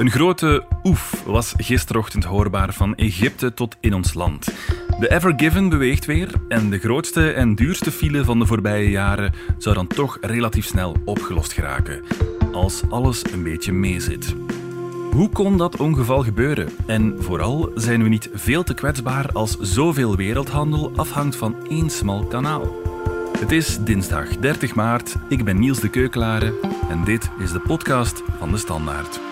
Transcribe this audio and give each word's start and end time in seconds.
Een 0.00 0.10
grote 0.10 0.64
oef 0.84 1.22
was 1.26 1.54
gisterochtend 1.56 2.24
hoorbaar 2.24 2.72
van 2.72 2.94
Egypte 2.94 3.54
tot 3.54 3.76
in 3.80 3.94
ons 3.94 4.14
land. 4.14 4.48
De 4.98 5.10
Ever 5.10 5.32
Given 5.36 5.68
beweegt 5.68 6.04
weer 6.04 6.32
en 6.48 6.70
de 6.70 6.78
grootste 6.78 7.30
en 7.30 7.54
duurste 7.54 7.90
file 7.90 8.24
van 8.24 8.38
de 8.38 8.46
voorbije 8.46 8.90
jaren 8.90 9.32
zou 9.58 9.74
dan 9.74 9.86
toch 9.86 10.18
relatief 10.20 10.64
snel 10.66 10.96
opgelost 11.04 11.52
geraken. 11.52 12.04
Als 12.52 12.82
alles 12.90 13.32
een 13.32 13.42
beetje 13.42 13.72
meezit. 13.72 14.34
Hoe 15.10 15.28
kon 15.28 15.56
dat 15.56 15.76
ongeval 15.76 16.22
gebeuren? 16.22 16.68
En 16.86 17.16
vooral 17.18 17.70
zijn 17.74 18.02
we 18.02 18.08
niet 18.08 18.30
veel 18.32 18.62
te 18.62 18.74
kwetsbaar 18.74 19.32
als 19.32 19.58
zoveel 19.58 20.16
wereldhandel 20.16 20.92
afhangt 20.96 21.36
van 21.36 21.54
één 21.68 21.90
smal 21.90 22.24
kanaal? 22.24 22.74
Het 23.38 23.52
is 23.52 23.78
dinsdag 23.78 24.36
30 24.36 24.74
maart. 24.74 25.14
Ik 25.28 25.44
ben 25.44 25.58
Niels 25.58 25.80
de 25.80 25.88
Keukelare 25.88 26.54
en 26.88 27.04
dit 27.04 27.30
is 27.38 27.52
de 27.52 27.60
podcast 27.60 28.22
van 28.38 28.50
de 28.50 28.58
Standaard. 28.58 29.29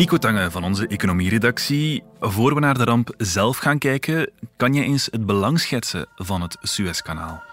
Nico 0.00 0.18
Tange 0.18 0.50
van 0.50 0.64
onze 0.64 0.86
economieredactie. 0.86 2.02
Voor 2.20 2.54
we 2.54 2.60
naar 2.60 2.78
de 2.78 2.84
ramp 2.84 3.14
zelf 3.16 3.56
gaan 3.56 3.78
kijken, 3.78 4.30
kan 4.56 4.74
je 4.74 4.82
eens 4.82 5.08
het 5.10 5.26
belang 5.26 5.60
schetsen 5.60 6.06
van 6.16 6.42
het 6.42 6.56
Suezkanaal? 6.60 7.49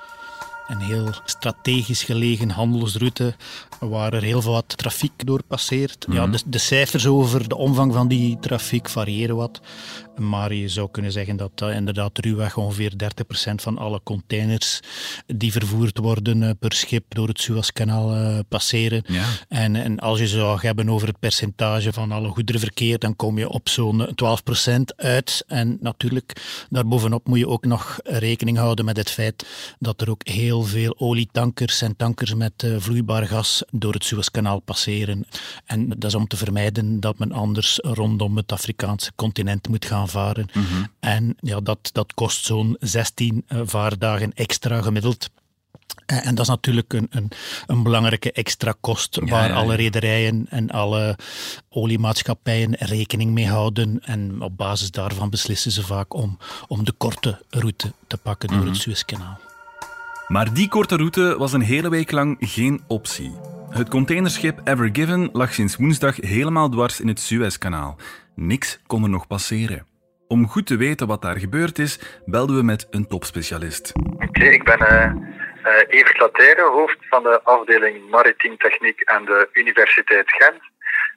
Een 0.68 0.80
heel 0.80 1.10
strategisch 1.26 2.04
gelegen 2.04 2.50
handelsroute 2.50 3.36
waar 3.80 4.14
er 4.14 4.22
heel 4.24 4.42
veel 4.42 4.52
wat 4.52 4.78
trafiek 4.78 5.26
door 5.26 5.44
passeert. 5.44 6.06
ja, 6.12 6.26
Mhm. 6.26 6.32
de, 6.32 6.42
de 6.46 6.58
cijfers 6.58 7.06
over 7.08 7.48
de 7.50 7.56
omvang 7.58 7.94
van 7.94 8.08
die 8.08 8.38
trafiek 8.40 8.90
variëren 8.90 9.36
wat. 9.36 9.62
Maar 10.18 10.54
je 10.54 10.70
zou 10.70 10.88
kunnen 10.92 11.12
zeggen 11.12 11.38
dat 11.38 11.52
uh, 11.64 11.76
inderdaad 11.76 12.18
ruwweg 12.18 12.58
ongeveer 12.58 12.94
30% 13.52 13.56
van 13.56 13.78
alle 13.78 14.00
containers 14.04 14.80
die 15.26 15.52
vervoerd 15.52 15.98
worden 15.98 16.42
uh, 16.42 16.50
per 16.60 16.74
schip 16.74 17.04
door 17.10 17.28
het 17.28 17.42
Suezkanaal 17.42 18.16
uh, 18.16 18.40
passeren. 18.50 19.04
Ja. 19.08 19.24
En, 19.48 19.76
en 19.76 20.00
als 20.00 20.20
je 20.20 20.28
zou 20.28 20.60
hebben 20.62 20.90
over 20.90 21.08
het 21.08 21.20
percentage 21.20 21.94
van 21.94 22.12
alle 22.12 22.28
goederenverkeer, 22.30 23.00
dan 23.00 23.16
kom 23.16 23.38
je 23.38 23.50
op 23.50 23.70
zo'n 23.70 24.08
12% 24.08 24.96
uit. 24.96 25.44
En 25.48 25.78
natuurlijk, 25.82 26.66
daarbovenop 26.70 27.28
moet 27.28 27.40
je 27.40 27.48
ook 27.48 27.66
nog 27.66 28.00
rekening 28.04 28.58
houden 28.58 28.86
met 28.86 28.98
het 28.98 29.10
feit 29.10 29.46
dat 29.80 30.02
er 30.02 30.10
ook 30.10 30.28
heel 30.28 30.57
veel 30.64 30.96
olietankers 31.00 31.82
en 31.82 31.96
tankers 31.96 32.34
met 32.34 32.64
uh, 32.64 32.76
vloeibaar 32.80 33.28
gas 33.28 33.64
door 33.72 33.94
het 33.94 34.04
Suezkanaal 34.06 34.60
passeren. 34.60 35.26
En 35.66 35.90
dat 35.90 36.04
is 36.04 36.16
om 36.16 36.28
te 36.28 36.38
vermijden 36.38 37.00
dat 37.00 37.18
men 37.20 37.32
anders 37.32 37.80
rondom 37.82 38.38
het 38.38 38.52
Afrikaanse 38.52 39.12
continent 39.16 39.68
moet 39.68 39.86
gaan 39.86 40.10
varen. 40.10 40.48
Mhm. 40.54 40.64
En 41.00 41.36
ja, 41.40 41.60
dat, 41.60 41.90
dat 41.92 42.14
kost 42.14 42.46
zo'n 42.46 42.76
16 42.80 43.46
uh, 43.48 43.62
vaardagen 43.66 44.34
extra 44.34 44.82
gemiddeld. 44.82 45.30
En, 46.06 46.24
en 46.24 46.36
dat 46.36 46.44
is 46.46 46.50
natuurlijk 46.52 46.94
een, 46.94 47.08
een, 47.10 47.32
een 47.68 47.84
belangrijke 47.84 48.32
extra 48.32 48.74
kost 48.82 49.16
Ja, 49.16 49.26
waar 49.26 49.50
ja, 49.50 49.56
alle 49.56 49.76
rederijen 49.76 50.46
en 50.50 50.70
alle 50.72 51.18
oliemaatschappijen 51.70 52.74
rekening 52.76 53.32
mee 53.32 53.48
houden. 53.48 54.00
En 54.04 54.42
op 54.42 54.58
basis 54.58 54.92
daarvan 54.92 55.30
beslissen 55.30 55.72
ze 55.72 55.84
vaak 55.84 56.14
om, 56.14 56.38
om 56.68 56.86
de 56.86 56.92
korte 56.92 57.42
route 57.50 57.94
te 58.08 58.18
pakken 58.18 58.50
door 58.50 58.58
Mhm. 58.58 58.68
het 58.68 58.78
Suezkanaal. 58.78 59.40
Maar 60.28 60.54
die 60.54 60.70
korte 60.70 60.96
route 60.96 61.36
was 61.38 61.54
een 61.54 61.62
hele 61.62 61.90
week 61.90 62.12
lang 62.12 62.38
geen 62.40 62.84
optie. 62.88 63.38
Het 63.70 63.90
containerschip 63.90 64.60
Ever 64.64 64.90
Given 64.94 65.30
lag 65.34 65.54
sinds 65.54 65.76
woensdag 65.76 66.16
helemaal 66.16 66.70
dwars 66.70 67.02
in 67.02 67.08
het 67.08 67.20
Suezkanaal. 67.20 67.96
Niks 68.36 68.80
kon 68.88 69.04
er 69.04 69.10
nog 69.10 69.28
passeren. 69.28 69.86
Om 70.28 70.48
goed 70.48 70.66
te 70.66 70.78
weten 70.78 71.08
wat 71.08 71.22
daar 71.22 71.38
gebeurd 71.38 71.80
is, 71.80 72.22
belden 72.26 72.56
we 72.56 72.64
met 72.64 72.88
een 72.90 73.08
topspecialist. 73.08 73.94
Oké, 74.20 74.44
ik 74.44 74.64
ben 74.64 74.80
eh 74.80 75.12
eh, 75.68 76.00
Evert 76.00 76.20
Latijre, 76.20 76.70
hoofd 76.70 76.98
van 77.00 77.24
de 77.24 77.40
afdeling 77.44 78.10
Maritiem 78.10 78.58
Techniek 78.58 79.02
aan 79.06 79.26
de 79.26 79.50
Universiteit 79.54 80.32
Gent. 80.32 80.62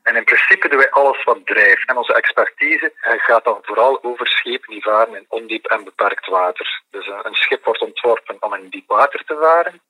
En 0.02 0.16
in 0.16 0.24
principe 0.24 0.68
doen 0.68 0.78
wij 0.78 0.90
alles 0.90 1.24
wat 1.24 1.46
drijft. 1.46 1.88
En 1.88 1.96
onze 1.96 2.14
expertise 2.14 2.92
eh, 3.00 3.12
gaat 3.16 3.44
dan 3.44 3.58
vooral 3.62 4.02
over 4.02 4.26
schepen 4.26 4.70
die 4.70 4.82
varen 4.82 5.14
in 5.14 5.24
ondiep 5.28 5.66
en 5.66 5.84
beperkt 5.84 6.26
water. 6.26 6.82
Dus 6.90 7.06
eh, 7.08 7.18
een 7.22 7.34
schip 7.34 7.64
wordt 7.64 7.82
ontworpen 7.82 8.36
om 8.40 8.54
in 8.54 8.68
diep 8.68 8.88
water 8.88 9.24
te 9.24 9.36
varen. 9.40 9.80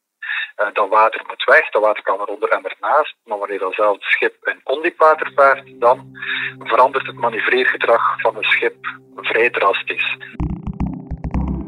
Eh, 0.56 0.66
dat 0.72 0.88
water 0.88 1.24
moet 1.26 1.44
weg, 1.44 1.70
dat 1.70 1.82
water 1.82 2.02
kan 2.02 2.20
eronder 2.20 2.48
en 2.48 2.64
ernaast. 2.64 3.14
Maar 3.24 3.38
wanneer 3.38 3.58
datzelfde 3.58 4.04
schip 4.04 4.34
in 4.48 4.60
ondiep 4.64 4.98
water 4.98 5.32
vaart, 5.34 5.80
dan 5.80 6.18
verandert 6.58 7.06
het 7.06 7.16
manoeuvreergedrag 7.16 8.20
van 8.20 8.36
het 8.36 8.44
schip 8.44 8.76
vrij 9.16 9.50
drastisch. 9.50 10.16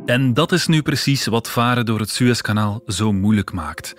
En 0.06 0.34
dat 0.34 0.52
is 0.52 0.66
nu 0.66 0.82
precies 0.82 1.26
wat 1.26 1.50
varen 1.50 1.86
door 1.86 1.98
het 1.98 2.10
Suezkanaal 2.10 2.80
zo 2.86 3.12
moeilijk 3.12 3.52
maakt. 3.52 3.94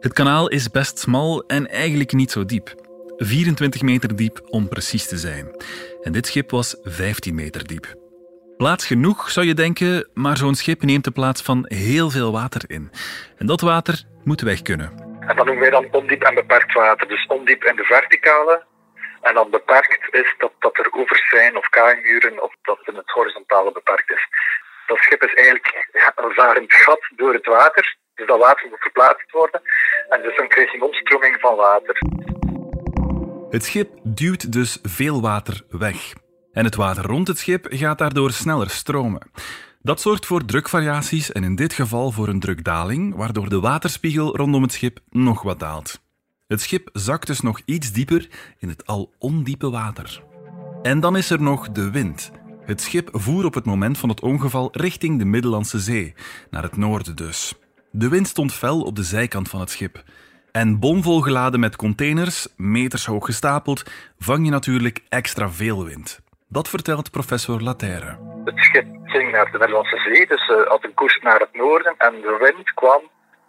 Het 0.00 0.12
kanaal 0.12 0.48
is 0.48 0.70
best 0.70 0.98
smal 0.98 1.44
en 1.46 1.68
eigenlijk 1.68 2.12
niet 2.12 2.30
zo 2.30 2.44
diep. 2.44 2.87
24 3.18 3.82
meter 3.82 4.16
diep 4.16 4.40
om 4.50 4.68
precies 4.68 5.08
te 5.08 5.16
zijn. 5.16 5.56
En 6.02 6.12
dit 6.12 6.26
schip 6.26 6.50
was 6.50 6.76
15 6.82 7.34
meter 7.34 7.66
diep. 7.66 7.94
Plaats 8.56 8.86
genoeg, 8.86 9.30
zou 9.30 9.46
je 9.46 9.54
denken, 9.54 10.10
maar 10.14 10.36
zo'n 10.36 10.54
schip 10.54 10.82
neemt 10.82 11.04
de 11.04 11.10
plaats 11.10 11.42
van 11.42 11.64
heel 11.68 12.10
veel 12.10 12.32
water 12.32 12.62
in. 12.66 12.90
En 13.36 13.46
dat 13.46 13.60
water 13.60 14.02
moet 14.24 14.40
weg 14.40 14.62
kunnen. 14.62 14.92
En 15.20 15.36
dat 15.36 15.46
noemen 15.46 15.62
wij 15.62 15.70
dan 15.70 15.88
ondiep 15.90 16.22
en 16.22 16.34
beperkt 16.34 16.72
water. 16.72 17.08
Dus 17.08 17.26
ondiep 17.26 17.64
in 17.64 17.76
de 17.76 17.84
verticale. 17.84 18.64
En 19.22 19.34
dan 19.34 19.50
beperkt 19.50 20.14
is 20.14 20.34
dat, 20.38 20.52
dat 20.58 20.78
er 20.78 20.88
overs 20.90 21.28
zijn 21.28 21.56
of 21.56 21.68
kaaimuren 21.68 22.42
of 22.42 22.54
dat 22.62 22.78
in 22.84 22.94
het 22.94 23.10
horizontale 23.10 23.72
beperkt 23.72 24.10
is. 24.10 24.26
Dat 24.86 24.98
schip 24.98 25.22
is 25.22 25.34
eigenlijk 25.34 25.88
een 26.14 26.34
varend 26.34 26.72
gat 26.72 27.00
door 27.16 27.32
het 27.32 27.46
water. 27.46 27.96
Dus 28.14 28.26
dat 28.26 28.38
water 28.38 28.68
moet 28.68 28.80
verplaatst 28.80 29.30
worden. 29.30 29.60
En 30.08 30.22
dus 30.22 30.36
dan 30.36 30.48
krijg 30.48 30.70
je 30.70 30.76
een 30.76 30.82
omstroming 30.82 31.36
van 31.40 31.56
water. 31.56 31.98
Het 33.50 33.64
schip 33.64 34.00
duwt 34.04 34.52
dus 34.52 34.78
veel 34.82 35.20
water 35.20 35.64
weg. 35.68 36.12
En 36.52 36.64
het 36.64 36.74
water 36.74 37.04
rond 37.04 37.28
het 37.28 37.38
schip 37.38 37.66
gaat 37.70 37.98
daardoor 37.98 38.32
sneller 38.32 38.70
stromen. 38.70 39.30
Dat 39.82 40.00
zorgt 40.00 40.26
voor 40.26 40.44
drukvariaties 40.44 41.32
en 41.32 41.44
in 41.44 41.54
dit 41.54 41.72
geval 41.72 42.10
voor 42.10 42.28
een 42.28 42.40
drukdaling, 42.40 43.14
waardoor 43.14 43.48
de 43.48 43.60
waterspiegel 43.60 44.36
rondom 44.36 44.62
het 44.62 44.72
schip 44.72 45.00
nog 45.10 45.42
wat 45.42 45.58
daalt. 45.58 46.00
Het 46.46 46.60
schip 46.60 46.90
zakt 46.92 47.26
dus 47.26 47.40
nog 47.40 47.60
iets 47.64 47.92
dieper 47.92 48.28
in 48.58 48.68
het 48.68 48.86
al 48.86 49.12
ondiepe 49.18 49.70
water. 49.70 50.22
En 50.82 51.00
dan 51.00 51.16
is 51.16 51.30
er 51.30 51.42
nog 51.42 51.70
de 51.70 51.90
wind. 51.90 52.30
Het 52.64 52.80
schip 52.80 53.08
voer 53.12 53.44
op 53.44 53.54
het 53.54 53.64
moment 53.64 53.98
van 53.98 54.08
het 54.08 54.20
ongeval 54.20 54.68
richting 54.72 55.18
de 55.18 55.24
Middellandse 55.24 55.78
Zee, 55.78 56.14
naar 56.50 56.62
het 56.62 56.76
noorden 56.76 57.16
dus. 57.16 57.54
De 57.90 58.08
wind 58.08 58.28
stond 58.28 58.52
fel 58.52 58.82
op 58.82 58.96
de 58.96 59.02
zijkant 59.02 59.48
van 59.48 59.60
het 59.60 59.70
schip. 59.70 60.04
En 60.52 60.78
bomvol 60.78 61.20
geladen 61.20 61.60
met 61.60 61.76
containers, 61.76 62.48
meters 62.56 63.06
hoog 63.06 63.24
gestapeld, 63.24 63.82
vang 64.18 64.44
je 64.44 64.50
natuurlijk 64.50 65.00
extra 65.08 65.50
veel 65.50 65.84
wind. 65.84 66.20
Dat 66.48 66.68
vertelt 66.68 67.10
professor 67.10 67.62
Latère. 67.62 68.18
Het 68.44 68.58
schip 68.58 68.86
ging 69.04 69.32
naar 69.32 69.50
de 69.52 69.58
Middellandse 69.58 69.98
Zee, 69.98 70.26
dus 70.26 70.48
uh, 70.48 70.66
had 70.66 70.84
een 70.84 70.94
koers 70.94 71.18
naar 71.22 71.40
het 71.40 71.52
noorden. 71.52 71.94
En 71.98 72.12
de 72.20 72.36
wind 72.40 72.74
kwam 72.74 73.00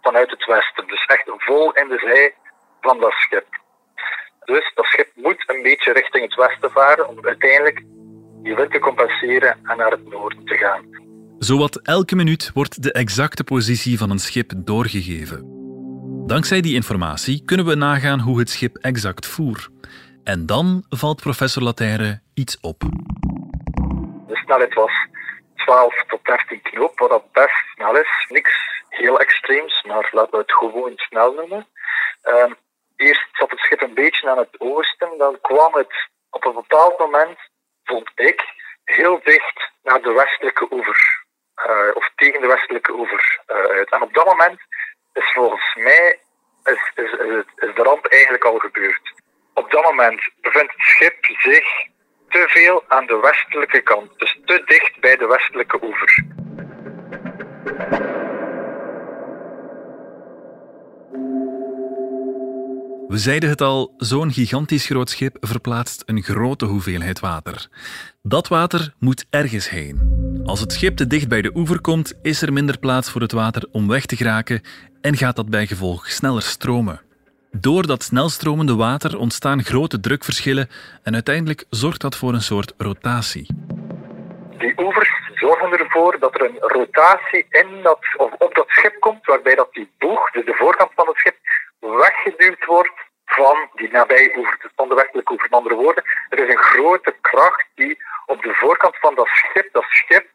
vanuit 0.02 0.30
het 0.30 0.46
westen. 0.46 0.86
Dus 0.86 1.04
echt 1.06 1.24
vol 1.26 1.72
in 1.72 1.88
de 1.88 1.98
zij 1.98 2.34
van 2.80 3.00
dat 3.00 3.12
schip. 3.12 3.46
Dus 4.44 4.72
dat 4.74 4.84
schip 4.84 5.08
moet 5.14 5.44
een 5.46 5.62
beetje 5.62 5.92
richting 5.92 6.24
het 6.24 6.34
westen 6.34 6.70
varen 6.70 7.08
om 7.08 7.26
uiteindelijk 7.26 7.82
die 8.42 8.54
wind 8.54 8.70
te 8.70 8.78
compenseren 8.78 9.58
en 9.62 9.76
naar 9.76 9.90
het 9.90 10.08
noorden 10.08 10.44
te 10.44 10.56
gaan. 10.56 10.84
Zowat 11.38 11.80
elke 11.82 12.16
minuut 12.16 12.50
wordt 12.54 12.82
de 12.82 12.92
exacte 12.92 13.44
positie 13.44 13.98
van 13.98 14.10
een 14.10 14.18
schip 14.18 14.52
doorgegeven. 14.56 15.59
Dankzij 16.34 16.60
die 16.60 16.74
informatie 16.74 17.44
kunnen 17.44 17.66
we 17.66 17.74
nagaan 17.74 18.20
hoe 18.20 18.38
het 18.38 18.50
schip 18.50 18.76
exact 18.76 19.26
voer. 19.26 19.68
En 20.24 20.46
dan 20.46 20.84
valt 20.88 21.20
professor 21.20 21.62
Latère 21.62 22.20
iets 22.34 22.60
op. 22.60 22.80
De 24.30 24.36
snelheid 24.36 24.74
was 24.74 24.92
12 25.54 26.04
tot 26.06 26.24
13 26.24 26.62
knoop, 26.62 26.98
wat 26.98 27.10
dat 27.10 27.32
best 27.32 27.64
snel 27.74 27.96
is. 27.96 28.26
Niks 28.28 28.82
heel 28.88 29.20
extreems, 29.20 29.82
maar 29.82 30.08
laten 30.12 30.30
we 30.30 30.38
het 30.38 30.52
gewoon 30.52 30.92
snel 30.96 31.32
noemen. 31.32 31.66
Um, 32.22 32.56
eerst 32.96 33.28
zat 33.32 33.50
het 33.50 33.60
schip 33.60 33.80
een 33.82 33.94
beetje 33.94 34.30
aan 34.30 34.38
het 34.38 34.60
oosten, 34.60 35.18
dan 35.18 35.38
kwam 35.40 35.74
het 35.74 36.08
op 36.30 36.44
een 36.44 36.54
bepaald 36.54 36.98
moment, 36.98 37.38
vond 37.84 38.10
ik, 38.14 38.44
heel 38.84 39.20
dicht 39.24 39.70
naar 39.82 40.02
de 40.02 40.12
westelijke 40.12 40.66
oever. 40.70 41.24
Uh, 41.66 41.94
of 41.94 42.10
tegen 42.16 42.40
de 42.40 42.46
westelijke 42.46 42.92
oever 42.92 43.40
uh, 43.46 43.56
uit. 43.56 43.90
En 43.90 44.02
op 44.02 44.14
dat 44.14 44.24
moment 44.24 44.60
is 45.20 45.32
volgens 45.32 45.74
mij 45.74 46.18
is, 46.64 46.92
is, 46.94 47.12
is, 47.12 47.44
is 47.56 47.74
de 47.74 47.82
ramp 47.82 48.06
eigenlijk 48.06 48.44
al 48.44 48.58
gebeurd. 48.58 49.14
Op 49.54 49.70
dat 49.70 49.84
moment 49.84 50.20
bevindt 50.40 50.72
het 50.72 50.86
schip 50.86 51.24
zich 51.24 51.68
te 52.28 52.44
veel 52.48 52.84
aan 52.88 53.06
de 53.06 53.18
westelijke 53.20 53.80
kant, 53.80 54.18
dus 54.18 54.38
te 54.44 54.62
dicht 54.66 55.00
bij 55.00 55.16
de 55.16 55.26
westelijke 55.26 55.78
oever. 55.82 56.24
We 63.08 63.18
zeiden 63.18 63.48
het 63.48 63.60
al, 63.60 63.94
zo'n 63.96 64.32
gigantisch 64.32 64.86
groot 64.86 65.10
schip 65.10 65.36
verplaatst 65.40 66.02
een 66.06 66.22
grote 66.22 66.64
hoeveelheid 66.64 67.20
water. 67.20 67.68
Dat 68.22 68.48
water 68.48 68.94
moet 68.98 69.26
ergens 69.30 69.70
heen. 69.70 70.29
Als 70.44 70.60
het 70.60 70.72
schip 70.72 70.96
te 70.96 71.06
dicht 71.06 71.28
bij 71.28 71.42
de 71.42 71.50
oever 71.54 71.80
komt, 71.80 72.18
is 72.22 72.42
er 72.42 72.52
minder 72.52 72.78
plaats 72.78 73.10
voor 73.10 73.20
het 73.20 73.32
water 73.32 73.68
om 73.72 73.88
weg 73.88 74.06
te 74.06 74.16
geraken 74.16 74.62
en 75.00 75.16
gaat 75.16 75.36
dat 75.36 75.50
bij 75.50 75.66
gevolg 75.66 76.06
sneller 76.06 76.42
stromen. 76.42 77.00
Door 77.50 77.86
dat 77.86 78.02
snelstromende 78.02 78.76
water 78.76 79.18
ontstaan 79.18 79.62
grote 79.62 80.00
drukverschillen 80.00 80.68
en 81.02 81.14
uiteindelijk 81.14 81.64
zorgt 81.70 82.00
dat 82.00 82.16
voor 82.16 82.32
een 82.32 82.42
soort 82.42 82.74
rotatie. 82.78 83.46
Die 84.58 84.80
oevers 84.80 85.10
zorgen 85.34 85.78
ervoor 85.78 86.16
dat 86.18 86.34
er 86.34 86.42
een 86.42 86.58
rotatie 86.58 87.46
in 87.50 87.82
dat, 87.82 87.98
of 88.16 88.32
op 88.38 88.54
dat 88.54 88.68
schip 88.68 89.00
komt, 89.00 89.26
waarbij 89.26 89.54
dat 89.54 89.68
die 89.72 89.90
boeg, 89.98 90.30
dus 90.30 90.44
de 90.44 90.54
voorkant 90.54 90.90
van 90.94 91.06
het 91.06 91.16
schip, 91.16 91.36
weggeduwd 91.80 92.64
wordt 92.64 93.08
van 93.24 93.68
die 93.74 93.90
nabij 93.90 94.34
oever, 94.36 94.70
van 94.76 94.88
de 94.88 94.94
westelijke 94.94 95.32
oever. 95.32 95.48
Met 95.50 95.58
andere 95.58 95.74
woorden, 95.74 96.04
er 96.28 96.38
is 96.38 96.54
een 96.54 96.62
grote 96.62 97.14
kracht 97.20 97.66
op 98.40 98.46
de 98.46 98.58
voorkant 98.64 98.96
van 98.98 99.14
dat 99.14 99.26
schip, 99.26 99.68
dat 99.72 99.86
schip 99.88 100.26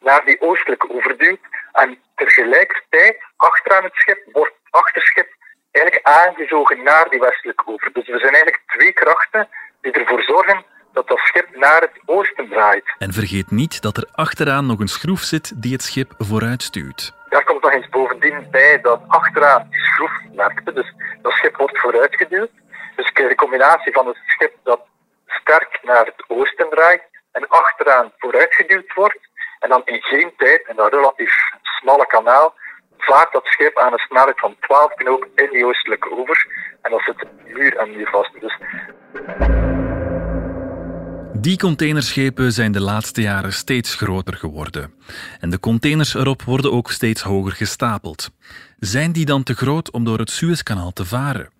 naar 0.00 0.24
die 0.24 0.40
oostelijke 0.40 0.92
oever 0.94 1.18
duwt. 1.18 1.40
En 1.72 1.98
tegelijkertijd, 2.14 3.16
achteraan 3.36 3.84
het 3.84 3.94
schip, 3.94 4.18
wordt 4.32 4.54
achterschip 4.70 5.28
eigenlijk 5.70 6.06
aangezogen 6.06 6.82
naar 6.82 7.08
die 7.08 7.20
westelijke 7.20 7.64
oever. 7.66 7.92
Dus 7.92 8.08
er 8.08 8.20
zijn 8.20 8.32
eigenlijk 8.32 8.62
twee 8.66 8.92
krachten 8.92 9.48
die 9.80 9.92
ervoor 9.92 10.22
zorgen 10.22 10.64
dat 10.92 11.08
dat 11.08 11.18
schip 11.18 11.56
naar 11.56 11.80
het 11.80 11.96
oosten 12.06 12.48
draait. 12.48 12.94
En 12.98 13.12
vergeet 13.12 13.50
niet 13.50 13.82
dat 13.82 13.96
er 13.96 14.08
achteraan 14.12 14.66
nog 14.66 14.80
een 14.80 14.94
schroef 14.98 15.20
zit 15.20 15.62
die 15.62 15.72
het 15.72 15.82
schip 15.82 16.14
vooruit 16.18 16.62
stuurt. 16.62 17.12
Daar 17.28 17.44
komt 17.44 17.62
nog 17.62 17.72
eens 17.72 17.88
bovendien 17.88 18.48
bij 18.50 18.80
dat 18.80 19.00
achteraan 19.06 19.66
die 19.70 19.80
schroef 19.80 20.12
werkte, 20.34 20.72
dus 20.72 20.94
dat 21.22 21.32
schip 21.32 21.56
wordt 21.56 21.78
vooruitgeduwd. 21.78 22.50
Dus 22.96 23.12
de 23.14 23.34
combinatie 23.34 23.92
van 23.92 24.06
het 24.06 24.18
schip 24.26 24.54
dat 24.62 24.80
sterk 25.26 25.78
naar 25.82 26.04
het 26.04 26.24
oosten 26.28 26.70
draait 26.70 27.02
en 27.36 27.48
achteraan 27.48 28.12
vooruitgeduwd 28.18 28.94
wordt, 28.94 29.18
en 29.58 29.68
dan 29.68 29.82
in 29.84 30.00
geen 30.02 30.32
tijd, 30.36 30.68
in 30.68 30.76
dat 30.76 30.92
relatief 30.92 31.34
smalle 31.62 32.06
kanaal, 32.06 32.54
vaart 32.98 33.32
dat 33.32 33.44
schip 33.44 33.78
aan 33.78 33.92
een 33.92 33.98
snelheid 34.08 34.38
van 34.40 34.56
12 34.60 34.94
knoop 34.94 35.28
in 35.34 35.48
die 35.50 35.66
oostelijke 35.66 36.08
oever. 36.18 36.46
En 36.82 36.90
dat 36.90 37.00
zit 37.00 37.26
muur 37.46 37.80
aan 37.80 37.90
muur 37.90 38.08
vast. 38.10 38.40
Dus... 38.40 38.58
Die 41.40 41.58
containerschepen 41.58 42.52
zijn 42.52 42.72
de 42.72 42.80
laatste 42.80 43.20
jaren 43.20 43.52
steeds 43.52 43.94
groter 43.94 44.34
geworden. 44.34 44.94
En 45.40 45.50
de 45.50 45.60
containers 45.60 46.14
erop 46.14 46.42
worden 46.42 46.72
ook 46.72 46.90
steeds 46.90 47.22
hoger 47.22 47.52
gestapeld. 47.52 48.30
Zijn 48.78 49.12
die 49.12 49.24
dan 49.24 49.42
te 49.42 49.54
groot 49.54 49.90
om 49.90 50.04
door 50.04 50.18
het 50.18 50.30
Suezkanaal 50.30 50.92
te 50.92 51.04
varen? 51.04 51.50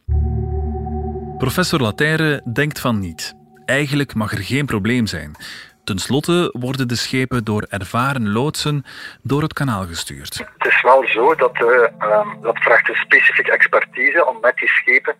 Professor 1.38 1.80
Laterre 1.80 2.40
denkt 2.52 2.80
van 2.80 2.98
niet. 2.98 3.35
Eigenlijk 3.66 4.14
mag 4.14 4.32
er 4.32 4.42
geen 4.42 4.66
probleem 4.66 5.06
zijn. 5.06 5.36
Ten 5.84 5.98
slotte 5.98 6.50
worden 6.52 6.88
de 6.88 6.96
schepen 6.96 7.44
door 7.44 7.66
ervaren 7.70 8.32
loodsen 8.32 8.84
door 9.22 9.42
het 9.42 9.52
kanaal 9.52 9.86
gestuurd. 9.86 10.38
Het 10.58 10.72
is 10.72 10.82
wel 10.82 11.06
zo 11.06 11.34
dat 11.34 11.56
uh, 11.60 12.42
dat 12.42 12.58
vraagt 12.58 12.88
een 12.88 12.94
specifieke 12.94 13.52
expertise 13.52 14.26
om 14.26 14.40
met 14.40 14.56
die 14.56 14.68
schepen 14.68 15.16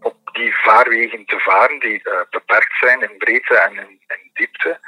op 0.00 0.16
die 0.32 0.54
vaarwegen 0.54 1.24
te 1.26 1.38
varen, 1.38 1.78
die 1.80 2.00
uh, 2.04 2.12
beperkt 2.30 2.76
zijn 2.80 3.00
in 3.00 3.18
breedte 3.18 3.58
en 3.58 3.72
in, 3.72 4.00
diepte. 4.34 4.80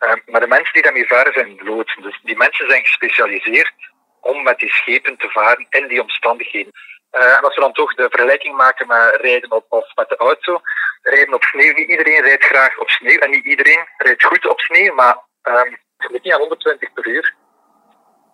Uh, 0.00 0.12
maar 0.26 0.40
de 0.40 0.46
mensen 0.46 0.72
die 0.72 0.82
daarmee 0.82 1.06
varen 1.06 1.32
zijn 1.32 1.60
loodsen. 1.64 2.02
Dus 2.02 2.20
die 2.22 2.36
mensen 2.36 2.68
zijn 2.68 2.84
gespecialiseerd 2.84 3.72
om 4.20 4.42
met 4.42 4.58
die 4.58 4.72
schepen 4.72 5.16
te 5.16 5.28
varen 5.28 5.66
in 5.70 5.88
die 5.88 6.02
omstandigheden. 6.02 6.72
Uh, 7.14 7.36
en 7.36 7.42
als 7.42 7.54
we 7.54 7.60
dan 7.60 7.72
toch 7.72 7.94
de 7.94 8.06
vergelijking 8.10 8.56
maken 8.56 8.86
met 8.86 9.18
rijden 9.20 9.50
op, 9.52 9.66
of 9.68 9.94
met 9.94 10.08
de 10.08 10.16
auto, 10.16 10.60
rijden 11.02 11.34
op 11.34 11.42
sneeuw. 11.42 11.74
Niet 11.74 11.88
iedereen 11.88 12.22
rijdt 12.22 12.44
graag 12.44 12.78
op 12.78 12.88
sneeuw 12.88 13.18
en 13.18 13.30
niet 13.30 13.44
iedereen 13.44 13.84
rijdt 13.96 14.24
goed 14.24 14.48
op 14.48 14.60
sneeuw, 14.60 14.94
maar 14.94 15.16
um, 15.42 15.70
je 15.96 16.08
moet 16.10 16.22
niet 16.22 16.32
aan 16.32 16.40
120 16.40 16.92
per 16.92 17.06
uur 17.06 17.34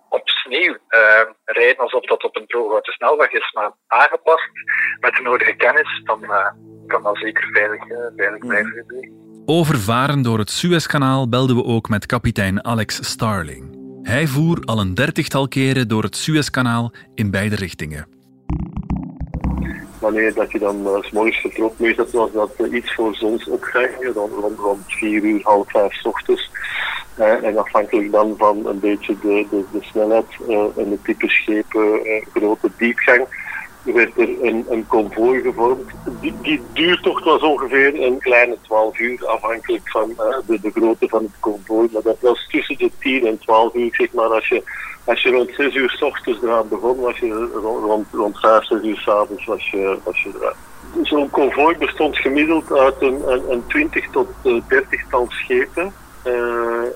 op 0.09 0.29
sneeuw 0.29 0.73
uh, 0.73 1.25
rijden 1.44 1.77
alsof 1.77 2.05
dat 2.05 2.25
op 2.25 2.37
een 2.37 2.47
drooghouten 2.47 2.93
snelweg 2.93 3.31
is, 3.31 3.53
maar 3.53 3.71
aangepast 3.87 4.50
met 5.00 5.15
de 5.15 5.23
nodige 5.23 5.55
kennis, 5.55 6.00
dan 6.05 6.25
uh, 6.25 6.47
kan 6.87 7.03
dat 7.03 7.17
zeker 7.17 7.49
veilig, 7.53 7.85
uh, 7.85 7.99
veilig 8.17 8.47
blijven 8.47 8.73
gebeuren. 8.73 9.43
Over 9.47 9.79
varen 9.79 10.23
door 10.23 10.38
het 10.38 10.50
Suezkanaal 10.50 11.29
belden 11.29 11.56
we 11.56 11.65
ook 11.65 11.88
met 11.88 12.06
kapitein 12.06 12.65
Alex 12.65 13.11
Starling. 13.11 13.79
Hij 14.03 14.26
voer 14.26 14.62
al 14.65 14.81
een 14.81 14.94
dertigtal 14.94 15.49
keren 15.49 15.88
door 15.88 16.03
het 16.03 16.17
Suezkanaal 16.17 16.93
in 17.15 17.31
beide 17.31 17.56
richtingen 17.56 18.19
wanneer 20.00 20.35
dat 20.35 20.52
je 20.52 20.58
dan 20.58 20.87
uh, 20.87 21.02
s 21.02 21.11
morgens 21.11 21.37
vertrok, 21.37 21.79
meestal 21.79 22.06
was 22.12 22.31
dat 22.32 22.67
iets 22.73 22.94
voor 22.94 23.14
zonsopgang, 23.14 24.12
dan 24.14 24.31
rond, 24.41 24.58
rond 24.58 24.82
4 24.87 25.23
uur, 25.23 25.41
half 25.43 25.70
5 25.70 25.93
s 25.93 26.05
ochtends. 26.05 26.50
Uh, 27.19 27.44
en 27.44 27.58
afhankelijk 27.58 28.12
dan 28.12 28.35
van 28.38 28.67
een 28.67 28.81
beetje 28.81 29.17
de, 29.20 29.47
de, 29.50 29.79
snelheid 29.81 30.26
en 30.76 30.88
de 30.88 30.99
type 31.02 31.29
schepen, 31.29 32.00
grote 32.35 32.70
diepgang, 32.76 33.26
werd 33.82 34.19
er 34.19 34.44
een, 34.44 34.67
een 34.69 34.87
konvooi 34.87 35.41
gevormd. 35.43 35.91
Die, 36.20 36.35
die 36.43 36.62
duurtocht 36.73 37.25
was 37.25 37.43
ongeveer 37.43 38.02
een 38.02 38.19
kleine 38.19 38.56
12 38.62 38.99
uur, 38.99 39.26
afhankelijk 39.26 39.91
van 39.91 40.12
de, 40.47 40.61
de 40.61 40.70
grootte 40.70 41.08
van 41.08 41.23
het 41.23 41.41
konvooi. 41.41 41.88
Maar 41.93 42.02
dat 42.02 42.20
was 42.20 42.47
tussen 42.50 42.79
de 42.79 42.91
10 42.99 43.26
en 43.26 43.38
12 43.38 43.75
uur, 43.75 43.94
zeg 43.94 44.12
maar, 44.12 44.29
als 44.29 44.49
je 44.49 44.62
als 45.05 45.23
je 45.23 45.31
rond 45.31 45.50
6 45.56 45.75
uur 45.75 45.91
s 45.91 46.02
ochtends 46.02 46.43
eraan 46.43 46.69
begon, 46.69 47.00
was 47.00 47.19
je 47.19 47.49
rond, 47.55 47.85
rond, 47.85 48.06
rond 48.12 48.38
5, 48.38 48.64
6 48.64 48.82
uur 48.82 48.97
s'avonds 48.97 49.44
was 49.44 49.70
je, 49.70 49.99
was 50.05 50.23
je 50.23 50.31
eruit. 50.35 50.56
Zo'n 51.02 51.31
konvooi 51.31 51.76
bestond 51.76 52.17
gemiddeld 52.17 52.73
uit 52.73 52.94
een, 53.02 53.23
een, 53.32 53.50
een 53.50 53.67
20 53.67 54.11
tot 54.11 54.29
30 54.43 55.08
tal 55.11 55.26
schepen. 55.29 55.93
Uh, 56.25 56.32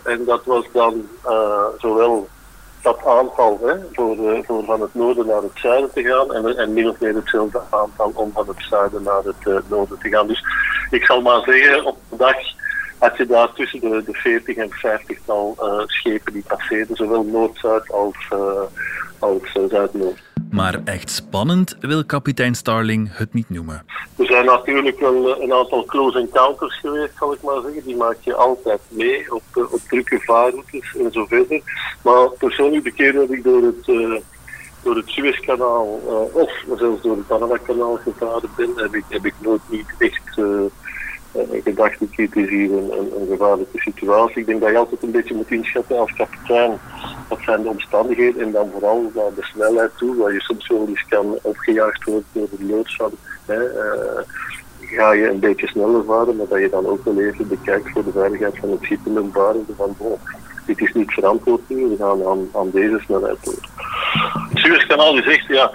en 0.03 0.25
dat 0.25 0.45
was 0.45 0.65
dan 0.73 1.09
uh, 1.27 1.65
zowel 1.79 2.29
dat 2.83 3.05
aantal 3.07 3.61
hè, 3.63 3.75
voor, 3.93 4.45
voor 4.45 4.65
van 4.65 4.81
het 4.81 4.95
noorden 4.95 5.27
naar 5.27 5.43
het 5.43 5.51
zuiden 5.55 5.93
te 5.93 6.03
gaan 6.03 6.35
en, 6.35 6.57
en 6.57 6.73
min 6.73 6.89
of 6.89 7.01
meer 7.01 7.15
hetzelfde 7.15 7.61
aantal 7.71 8.13
om 8.15 8.33
van 8.35 8.49
het 8.49 8.67
zuiden 8.69 9.03
naar 9.03 9.23
het 9.25 9.69
noorden 9.69 9.99
te 9.99 10.09
gaan. 10.09 10.27
Dus 10.27 10.45
ik 10.91 11.05
zal 11.05 11.21
maar 11.21 11.43
zeggen, 11.43 11.85
op 11.85 11.97
een 12.11 12.19
dag 12.19 12.37
had 13.05 13.17
je 13.17 13.27
daar 13.27 13.53
tussen 13.53 13.81
de, 13.81 14.03
de 14.07 14.13
40 14.13 14.57
en 14.57 14.71
50 14.71 15.19
tal 15.25 15.57
uh, 15.61 15.87
schepen 15.87 16.33
die 16.33 16.45
passeerden, 16.47 16.97
zowel 16.97 17.25
Noord-Zuid 17.25 17.93
als, 17.93 18.17
uh, 18.33 18.39
als 19.19 19.55
uh, 19.57 19.63
Zuid-Noord. 19.69 20.23
Maar 20.51 20.81
echt 20.85 21.11
spannend 21.11 21.77
wil 21.81 22.05
kapitein 22.05 22.55
Starling 22.55 23.17
het 23.17 23.35
niet 23.35 23.51
noemen. 23.51 23.87
Er 24.17 24.27
zijn 24.27 24.45
natuurlijk 24.45 25.01
wel 25.01 25.43
een 25.43 25.53
aantal 25.53 25.85
close 25.85 26.19
encounters 26.19 26.79
geweest, 26.81 27.13
zal 27.19 27.33
ik 27.33 27.43
maar 27.43 27.61
zeggen. 27.63 27.83
Die 27.85 27.97
maak 27.97 28.17
je 28.21 28.35
altijd 28.35 28.81
mee 28.89 29.35
op, 29.35 29.43
op 29.55 29.81
drukke 29.89 30.21
vaarroutes 30.21 30.97
en 30.97 31.13
zo 31.13 31.27
verder. 31.27 31.61
Maar 32.03 32.29
persoonlijk 32.39 32.85
de 32.85 32.93
keer 32.93 33.13
dat 33.13 33.31
ik 33.31 33.45
door 33.45 33.63
het 33.63 34.23
door 34.83 34.97
het 34.97 35.09
Suezkanaal 35.09 36.01
uh, 36.07 36.43
of 36.43 36.51
zelfs 36.79 37.03
door 37.03 37.17
het 37.17 37.27
Panama-kanaal 37.27 37.97
gevaren 37.97 38.51
ben, 38.57 38.73
heb 38.77 38.95
ik, 38.95 39.05
heb 39.09 39.27
ik 39.27 39.35
nooit 39.39 39.61
niet 39.69 39.95
echt 39.99 40.37
uh, 40.37 40.65
gedacht, 41.65 42.01
ik 42.01 42.09
het 42.17 42.37
is 42.37 42.49
hier 42.49 42.73
een, 42.73 43.29
gevaarlijke 43.31 43.81
situatie. 43.81 44.41
Ik 44.41 44.47
denk 44.47 44.61
dat 44.61 44.71
je 44.71 44.77
altijd 44.79 45.03
een 45.03 45.11
beetje 45.11 45.35
moet 45.35 45.51
inschatten 45.51 45.99
als 45.99 46.13
kapitein, 46.13 46.79
wat 47.29 47.39
zijn 47.45 47.63
de 47.63 47.69
omstandigheden 47.69 48.43
en 48.43 48.53
dan 48.53 48.71
vooral 48.73 49.11
naar 49.15 49.35
de 49.35 49.43
snelheid 49.43 49.91
toe, 49.97 50.17
waar 50.17 50.33
je 50.33 50.41
soms 50.41 50.69
wel 50.69 50.87
eens 50.89 51.05
kan 51.09 51.39
opgejaagd 51.43 52.05
worden 52.05 52.25
door 52.33 52.49
de 52.51 52.65
loods 52.65 52.97
van, 52.97 53.11
hè, 53.47 53.63
uh, 53.63 54.21
ga 54.81 55.13
je 55.13 55.29
een 55.29 55.41
beetje 55.41 55.67
sneller 55.67 56.05
varen, 56.05 56.37
maar 56.37 56.49
dat 56.49 56.61
je 56.61 56.71
dan 56.71 56.87
ook 56.87 57.05
wel 57.05 57.21
even 57.21 57.49
bekijkt 57.49 57.91
voor 57.91 58.05
de 58.05 58.13
veiligheid 58.13 58.59
van 58.59 58.71
het 58.71 58.83
schip 58.83 59.07
en 59.07 59.31
varen 59.33 59.67
van, 59.77 59.95
oh, 59.99 60.21
dit 60.67 60.81
is 60.81 60.93
niet 60.93 61.13
verantwoord 61.13 61.69
nu, 61.69 61.77
we 61.77 61.97
gaan 61.99 62.27
aan, 62.27 62.49
aan 62.55 62.71
deze 62.71 62.99
snelheid 63.05 63.45
door. 63.45 63.55
Het 64.49 64.59
Suezkanaal 64.59 65.23
zegt, 65.23 65.47
ja, 65.47 65.71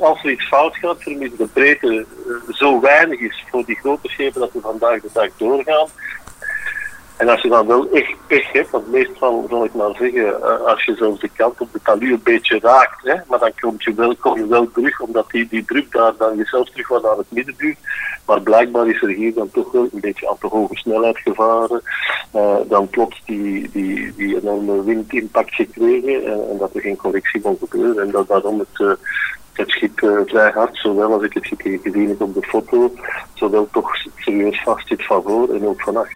als 0.00 0.24
er 0.24 0.30
iets 0.30 0.46
fout 0.46 0.76
gaat, 0.76 1.02
vermits 1.02 1.36
de 1.36 1.46
breedte 1.46 2.06
uh, 2.26 2.54
zo 2.54 2.80
weinig 2.80 3.20
is 3.20 3.44
voor 3.50 3.64
die 3.64 3.76
grote 3.76 4.08
schepen 4.08 4.40
dat 4.40 4.52
we 4.52 4.60
vandaag 4.60 5.00
de 5.00 5.08
dag 5.12 5.28
doorgaan. 5.36 5.88
En 7.16 7.28
als 7.28 7.42
je 7.42 7.48
dan 7.48 7.66
wel 7.66 7.90
echt 7.90 8.14
pech 8.26 8.52
hebt, 8.52 8.70
want 8.70 8.90
meestal 8.90 9.46
zal 9.48 9.64
ik 9.64 9.74
maar 9.74 9.94
zeggen, 9.98 10.26
uh, 10.26 10.60
als 10.60 10.84
je 10.84 10.94
zelfs 10.94 11.20
de 11.20 11.28
kant 11.36 11.60
op 11.60 11.72
de 11.72 11.80
talu 11.82 12.12
een 12.12 12.20
beetje 12.22 12.58
raakt, 12.58 13.02
hè, 13.02 13.14
maar 13.28 13.38
dan 13.38 13.52
kom 13.60 13.74
je, 13.78 13.94
wel, 13.94 14.16
kom 14.16 14.38
je 14.38 14.46
wel 14.46 14.70
terug, 14.70 15.00
omdat 15.00 15.30
die, 15.30 15.48
die 15.48 15.64
druk 15.64 15.92
daar 15.92 16.12
dan 16.18 16.36
jezelf 16.36 16.70
terug 16.70 16.88
wat 16.88 17.02
naar 17.02 17.16
het 17.16 17.30
midden 17.30 17.54
duwt. 17.56 17.76
Maar 18.26 18.40
blijkbaar 18.40 18.88
is 18.88 19.02
er 19.02 19.08
hier 19.08 19.34
dan 19.34 19.50
toch 19.50 19.72
wel 19.72 19.88
een 19.92 20.00
beetje 20.00 20.28
aan 20.28 20.38
te 20.40 20.46
hoge 20.46 20.76
snelheid 20.76 21.18
gevaren. 21.18 21.82
Uh, 22.34 22.56
dan 22.68 22.88
plots 22.88 23.22
die, 23.24 23.70
die, 23.70 24.14
die 24.14 24.40
enorme 24.40 24.84
windimpact 24.84 25.54
gekregen 25.54 26.24
en, 26.24 26.48
en, 26.50 26.58
dat 26.58 26.74
er 26.74 26.80
geen 26.80 26.96
correctie 26.96 27.40
kon 27.40 27.58
gebeuren. 27.60 28.04
En 28.04 28.10
dat 28.10 28.28
daarom 28.28 28.58
het, 28.58 28.98
het 29.52 29.70
schip 29.70 29.98
vrij 30.26 30.50
hard, 30.50 30.76
zowel 30.76 31.12
als 31.12 31.22
ik 31.22 31.32
het 31.32 31.46
gezien 31.82 32.08
heb 32.08 32.20
op 32.20 32.34
de 32.34 32.42
foto, 32.42 32.92
zowel 33.34 33.68
toch 33.72 33.90
serieus 34.16 34.62
vast 34.62 34.88
zit 34.88 35.06
van 35.06 35.22
voor 35.22 35.54
en 35.54 35.66
ook 35.66 35.82
van. 35.82 36.06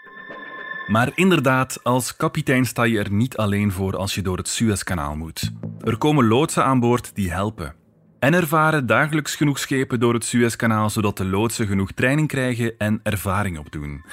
Maar 0.87 1.11
inderdaad, 1.15 1.81
als 1.83 2.17
kapitein 2.17 2.65
sta 2.65 2.83
je 2.83 2.99
er 2.99 3.13
niet 3.13 3.37
alleen 3.37 3.73
voor 3.73 3.97
als 3.97 4.15
je 4.15 4.23
door 4.23 4.37
het 4.37 4.49
Suezkanaal 4.49 5.17
moet. 5.17 5.51
Er 5.81 5.99
komen 5.99 6.29
loodsen 6.29 6.65
aan 6.65 6.81
boord 6.81 7.15
die 7.15 7.31
helpen. 7.31 7.75
En 8.19 8.35
er 8.35 8.47
varen 8.47 8.87
dagelijks 8.87 9.35
genoeg 9.35 9.59
schepen 9.59 10.01
door 10.01 10.15
het 10.15 10.25
Suezkanaal 10.25 10.91
zodat 10.91 11.17
de 11.17 11.25
loodsen 11.25 11.67
genoeg 11.67 11.93
training 11.93 12.29
krijgen 12.29 12.75
en 12.79 13.01
ervaring 13.03 13.59
opdoen. 13.59 14.05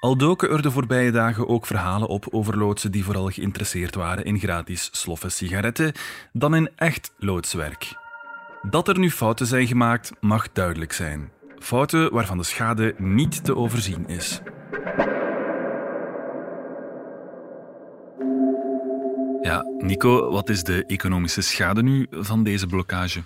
Al 0.00 0.16
doken 0.16 0.50
er 0.50 0.62
de 0.62 0.70
voorbije 0.70 1.10
dagen 1.10 1.48
ook 1.48 1.66
verhalen 1.66 2.08
op 2.08 2.26
over 2.30 2.58
loodsen 2.58 2.92
die 2.92 3.04
vooral 3.04 3.28
geïnteresseerd 3.28 3.94
waren 3.94 4.24
in 4.24 4.38
gratis 4.38 4.88
sloffen 4.92 5.32
sigaretten 5.32 5.92
dan 6.32 6.54
in 6.54 6.70
echt 6.76 7.12
loodswerk. 7.18 8.05
Dat 8.70 8.88
er 8.88 8.98
nu 8.98 9.10
fouten 9.10 9.46
zijn 9.46 9.66
gemaakt 9.66 10.12
mag 10.20 10.52
duidelijk 10.52 10.92
zijn. 10.92 11.30
Fouten 11.58 12.12
waarvan 12.12 12.38
de 12.38 12.44
schade 12.44 12.94
niet 12.98 13.44
te 13.44 13.56
overzien 13.56 14.08
is. 14.08 14.40
Ja, 19.42 19.64
Nico, 19.78 20.30
wat 20.30 20.48
is 20.48 20.62
de 20.62 20.84
economische 20.86 21.40
schade 21.40 21.82
nu 21.82 22.06
van 22.10 22.44
deze 22.44 22.66
blokkage? 22.66 23.22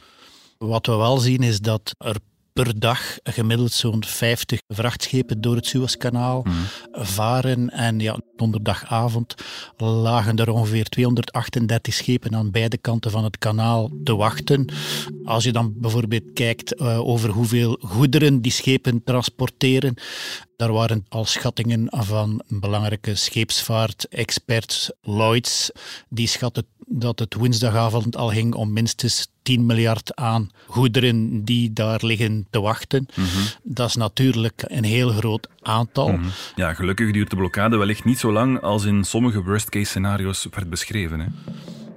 Wat 0.58 0.86
we 0.86 0.96
wel 0.96 1.18
zien 1.18 1.42
is 1.42 1.60
dat 1.60 1.94
er 1.98 2.16
per 2.60 2.78
dag 2.78 3.18
gemiddeld 3.22 3.72
zo'n 3.72 4.04
50 4.04 4.60
vrachtschepen 4.68 5.40
door 5.40 5.56
het 5.56 5.66
Suezkanaal 5.66 6.42
mm. 6.42 6.52
varen. 6.92 7.70
En 7.70 8.00
ja, 8.00 8.20
donderdagavond 8.36 9.34
lagen 9.76 10.36
er 10.36 10.50
ongeveer 10.50 10.84
238 10.84 11.94
schepen 11.94 12.34
aan 12.36 12.50
beide 12.50 12.78
kanten 12.78 13.10
van 13.10 13.24
het 13.24 13.38
kanaal 13.38 13.90
te 14.04 14.16
wachten. 14.16 14.72
Als 15.24 15.44
je 15.44 15.52
dan 15.52 15.74
bijvoorbeeld 15.76 16.32
kijkt 16.32 16.80
uh, 16.80 17.08
over 17.08 17.30
hoeveel 17.30 17.78
goederen 17.80 18.40
die 18.40 18.52
schepen 18.52 19.04
transporteren, 19.04 19.94
daar 20.56 20.72
waren 20.72 21.04
al 21.08 21.24
schattingen 21.24 21.86
van 21.90 22.42
belangrijke 22.48 23.14
scheepsvaart-expert 23.14 24.90
Lloyds. 25.02 25.70
Die 26.08 26.26
schatten 26.26 26.66
dat 26.92 27.18
het 27.18 27.34
woensdagavond 27.34 28.16
al 28.16 28.28
ging 28.28 28.54
om 28.54 28.72
minstens 28.72 29.28
10 29.42 29.66
miljard 29.66 30.16
aan 30.16 30.50
goederen 30.66 31.44
die 31.44 31.72
daar 31.72 32.04
liggen 32.04 32.46
te 32.50 32.60
wachten. 32.60 33.06
Mhm. 33.14 33.26
Dat 33.62 33.88
is 33.88 33.96
natuurlijk 33.96 34.64
een 34.66 34.84
heel 34.84 35.08
groot 35.10 35.48
aantal. 35.62 36.12
Mhm. 36.12 36.28
Ja, 36.54 36.74
gelukkig 36.74 37.12
duurt 37.12 37.30
de 37.30 37.36
blokkade 37.36 37.76
wellicht 37.76 38.04
niet 38.04 38.18
zo 38.18 38.32
lang 38.32 38.60
als 38.60 38.84
in 38.84 39.04
sommige 39.04 39.42
worst-case 39.42 39.84
scenario's 39.84 40.46
werd 40.50 40.70
beschreven. 40.70 41.20
Hè? 41.20 41.26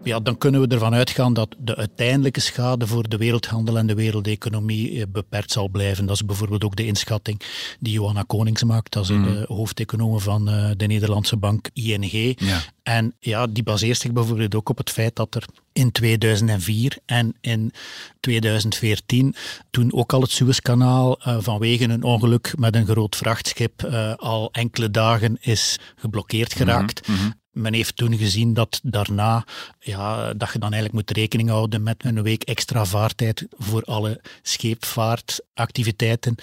Ja, 0.04 0.20
dan 0.20 0.38
kunnen 0.38 0.62
we 0.62 0.68
ervan 0.68 0.94
uitgaan 0.94 1.34
dat 1.34 1.56
de 1.60 1.76
uiteindelijke 1.76 2.40
schade 2.40 2.88
voor 2.88 3.10
de 3.10 3.18
wereldhandel 3.18 3.78
en 3.78 3.88
de 3.88 3.96
wereldeconomie 3.96 5.00
eh, 5.00 5.04
beperkt 5.10 5.52
zal 5.52 5.70
blijven. 5.70 6.06
Dat 6.06 6.16
is 6.16 6.26
bijvoorbeeld 6.26 6.64
ook 6.64 6.76
de 6.76 6.86
inschatting 6.86 7.42
die 7.80 7.94
Johanna 7.94 8.24
Konings 8.28 8.64
maakt. 8.64 8.92
Dat 8.94 9.04
is 9.04 9.10
mm. 9.10 9.24
de 9.24 9.46
hoofdeconoom 9.48 10.20
van 10.20 10.50
eh, 10.50 10.70
de 10.78 10.86
Nederlandse 10.86 11.38
bank 11.38 11.70
ING. 11.74 12.40
Ja. 12.40 12.62
En 12.84 13.16
ja, 13.20 13.48
die 13.48 13.64
baseert 13.64 13.98
zich 13.98 14.12
bijvoorbeeld 14.12 14.56
ook 14.56 14.70
op 14.70 14.78
het 14.78 14.90
feit 14.90 15.16
dat 15.16 15.36
er 15.36 15.46
in 15.74 15.92
2004 15.92 16.98
en 17.06 17.36
in 17.42 17.72
2014, 18.20 19.36
toen 19.70 19.94
ook 19.94 20.14
al 20.14 20.22
het 20.22 20.32
Suezkanaal 20.32 21.20
uh, 21.28 21.38
vanwege 21.40 21.84
een 21.84 22.04
ongeluk 22.04 22.54
met 22.58 22.76
een 22.76 22.86
groot 22.86 23.16
vrachtschip 23.16 23.84
uh, 23.86 24.14
al 24.16 24.50
enkele 24.52 24.92
dagen 24.92 25.38
is 25.42 25.80
geblokkeerd 25.96 26.54
geraakt. 26.54 27.08
Mhm, 27.08 27.18
mhm. 27.18 27.32
Men 27.54 27.74
heeft 27.74 27.96
toen 27.96 28.18
gezien 28.18 28.54
dat 28.54 28.80
daarna, 28.84 29.46
ja, 29.80 30.34
dat 30.34 30.54
je 30.54 30.60
dan 30.60 30.74
eigenlijk 30.74 30.94
moet 30.94 31.18
rekening 31.18 31.50
houden 31.50 31.84
met 31.84 32.04
een 32.06 32.22
week 32.22 32.44
extra 32.44 32.86
vaartijd 32.86 33.46
voor 33.58 33.84
alle 33.84 34.22
scheepvaartactiviteiten 34.42 36.36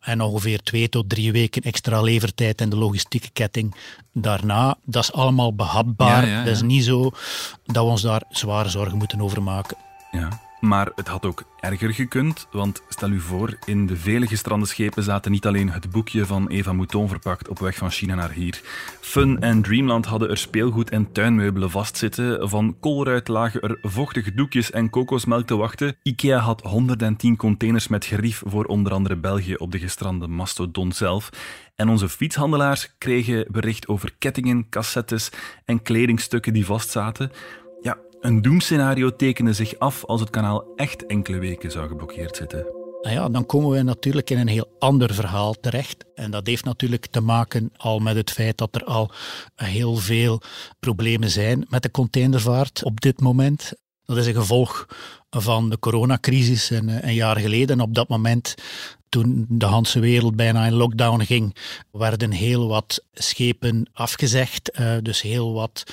en 0.00 0.20
ongeveer 0.20 0.62
twee 0.62 0.88
tot 0.88 1.08
drie 1.08 1.32
weken 1.32 1.62
extra 1.62 2.00
levertijd 2.00 2.60
in 2.60 2.70
de 2.70 2.76
logistieke 2.76 3.30
ketting 3.32 3.74
daarna. 4.12 4.76
Dat 4.84 5.02
is 5.02 5.12
allemaal 5.12 5.54
behapbaar. 5.54 6.28
Ja, 6.28 6.44
Dat 6.44 6.54
is 6.54 6.62
niet 6.62 6.84
zo 6.84 7.10
dat 7.64 7.84
we 7.84 7.90
ons 7.90 8.02
daar 8.02 8.22
zware 8.30 8.68
zorgen 8.68 8.98
moeten 8.98 9.20
over 9.20 9.42
maken. 9.42 9.76
Ja. 10.10 10.42
Maar 10.64 10.90
het 10.94 11.08
had 11.08 11.24
ook 11.24 11.42
erger 11.60 11.94
gekund, 11.94 12.48
want 12.50 12.82
stel 12.88 13.10
u 13.10 13.20
voor, 13.20 13.56
in 13.64 13.86
de 13.86 13.96
vele 13.96 14.26
gestrande 14.26 14.66
schepen 14.66 15.02
zaten 15.02 15.30
niet 15.30 15.46
alleen 15.46 15.70
het 15.70 15.90
boekje 15.90 16.26
van 16.26 16.48
Eva 16.48 16.72
Mouton 16.72 17.08
verpakt 17.08 17.48
op 17.48 17.58
weg 17.58 17.76
van 17.76 17.90
China 17.90 18.14
naar 18.14 18.30
hier. 18.30 18.60
Fun 19.00 19.40
en 19.40 19.62
Dreamland 19.62 20.06
hadden 20.06 20.30
er 20.30 20.36
speelgoed 20.36 20.90
en 20.90 21.12
tuinmeubelen 21.12 21.70
vastzitten. 21.70 22.48
Van 22.48 22.76
Colruyt 22.80 23.28
lagen 23.28 23.60
er 23.60 23.78
vochtige 23.82 24.34
doekjes 24.34 24.70
en 24.70 24.90
kokosmelk 24.90 25.46
te 25.46 25.56
wachten. 25.56 25.96
Ikea 26.02 26.38
had 26.38 26.62
110 26.62 27.36
containers 27.36 27.88
met 27.88 28.04
gerief 28.04 28.42
voor 28.46 28.64
onder 28.64 28.92
andere 28.92 29.16
België 29.16 29.54
op 29.54 29.72
de 29.72 29.78
gestrande 29.78 30.26
mastodon 30.26 30.92
zelf. 30.92 31.30
En 31.76 31.88
onze 31.88 32.08
fietshandelaars 32.08 32.94
kregen 32.98 33.46
bericht 33.50 33.88
over 33.88 34.14
kettingen, 34.18 34.68
cassettes 34.68 35.30
en 35.64 35.82
kledingstukken 35.82 36.52
die 36.52 36.66
vastzaten. 36.66 37.30
Een 38.24 38.42
doemscenario 38.42 39.16
tekende 39.16 39.52
zich 39.52 39.78
af 39.78 40.04
als 40.04 40.20
het 40.20 40.30
kanaal 40.30 40.72
echt 40.76 41.06
enkele 41.06 41.38
weken 41.38 41.70
zou 41.70 41.88
geblokkeerd 41.88 42.36
zitten. 42.36 42.66
Nou 43.02 43.14
ja, 43.14 43.28
dan 43.28 43.46
komen 43.46 43.70
we 43.70 43.82
natuurlijk 43.82 44.30
in 44.30 44.38
een 44.38 44.48
heel 44.48 44.76
ander 44.78 45.14
verhaal 45.14 45.54
terecht. 45.54 46.04
En 46.14 46.30
dat 46.30 46.46
heeft 46.46 46.64
natuurlijk 46.64 47.06
te 47.06 47.20
maken 47.20 47.70
al 47.76 47.98
met 47.98 48.16
het 48.16 48.30
feit 48.30 48.58
dat 48.58 48.74
er 48.74 48.84
al 48.84 49.10
heel 49.54 49.96
veel 49.96 50.40
problemen 50.80 51.30
zijn 51.30 51.66
met 51.68 51.82
de 51.82 51.90
containervaart 51.90 52.84
op 52.84 53.00
dit 53.00 53.20
moment. 53.20 53.72
Dat 54.06 54.16
is 54.16 54.26
een 54.26 54.34
gevolg 54.34 54.86
van 55.30 55.70
de 55.70 55.78
coronacrisis 55.78 56.70
een, 56.70 57.06
een 57.06 57.14
jaar 57.14 57.38
geleden. 57.38 57.80
Op 57.80 57.94
dat 57.94 58.08
moment 58.08 58.54
toen 59.08 59.46
de 59.48 59.66
hele 59.66 60.00
wereld 60.00 60.36
bijna 60.36 60.66
in 60.66 60.72
lockdown 60.74 61.22
ging, 61.22 61.56
werden 61.90 62.30
heel 62.30 62.68
wat 62.68 63.04
schepen 63.12 63.90
afgezegd. 63.92 64.78
Uh, 64.80 64.96
dus 65.02 65.22
heel 65.22 65.52
wat 65.52 65.84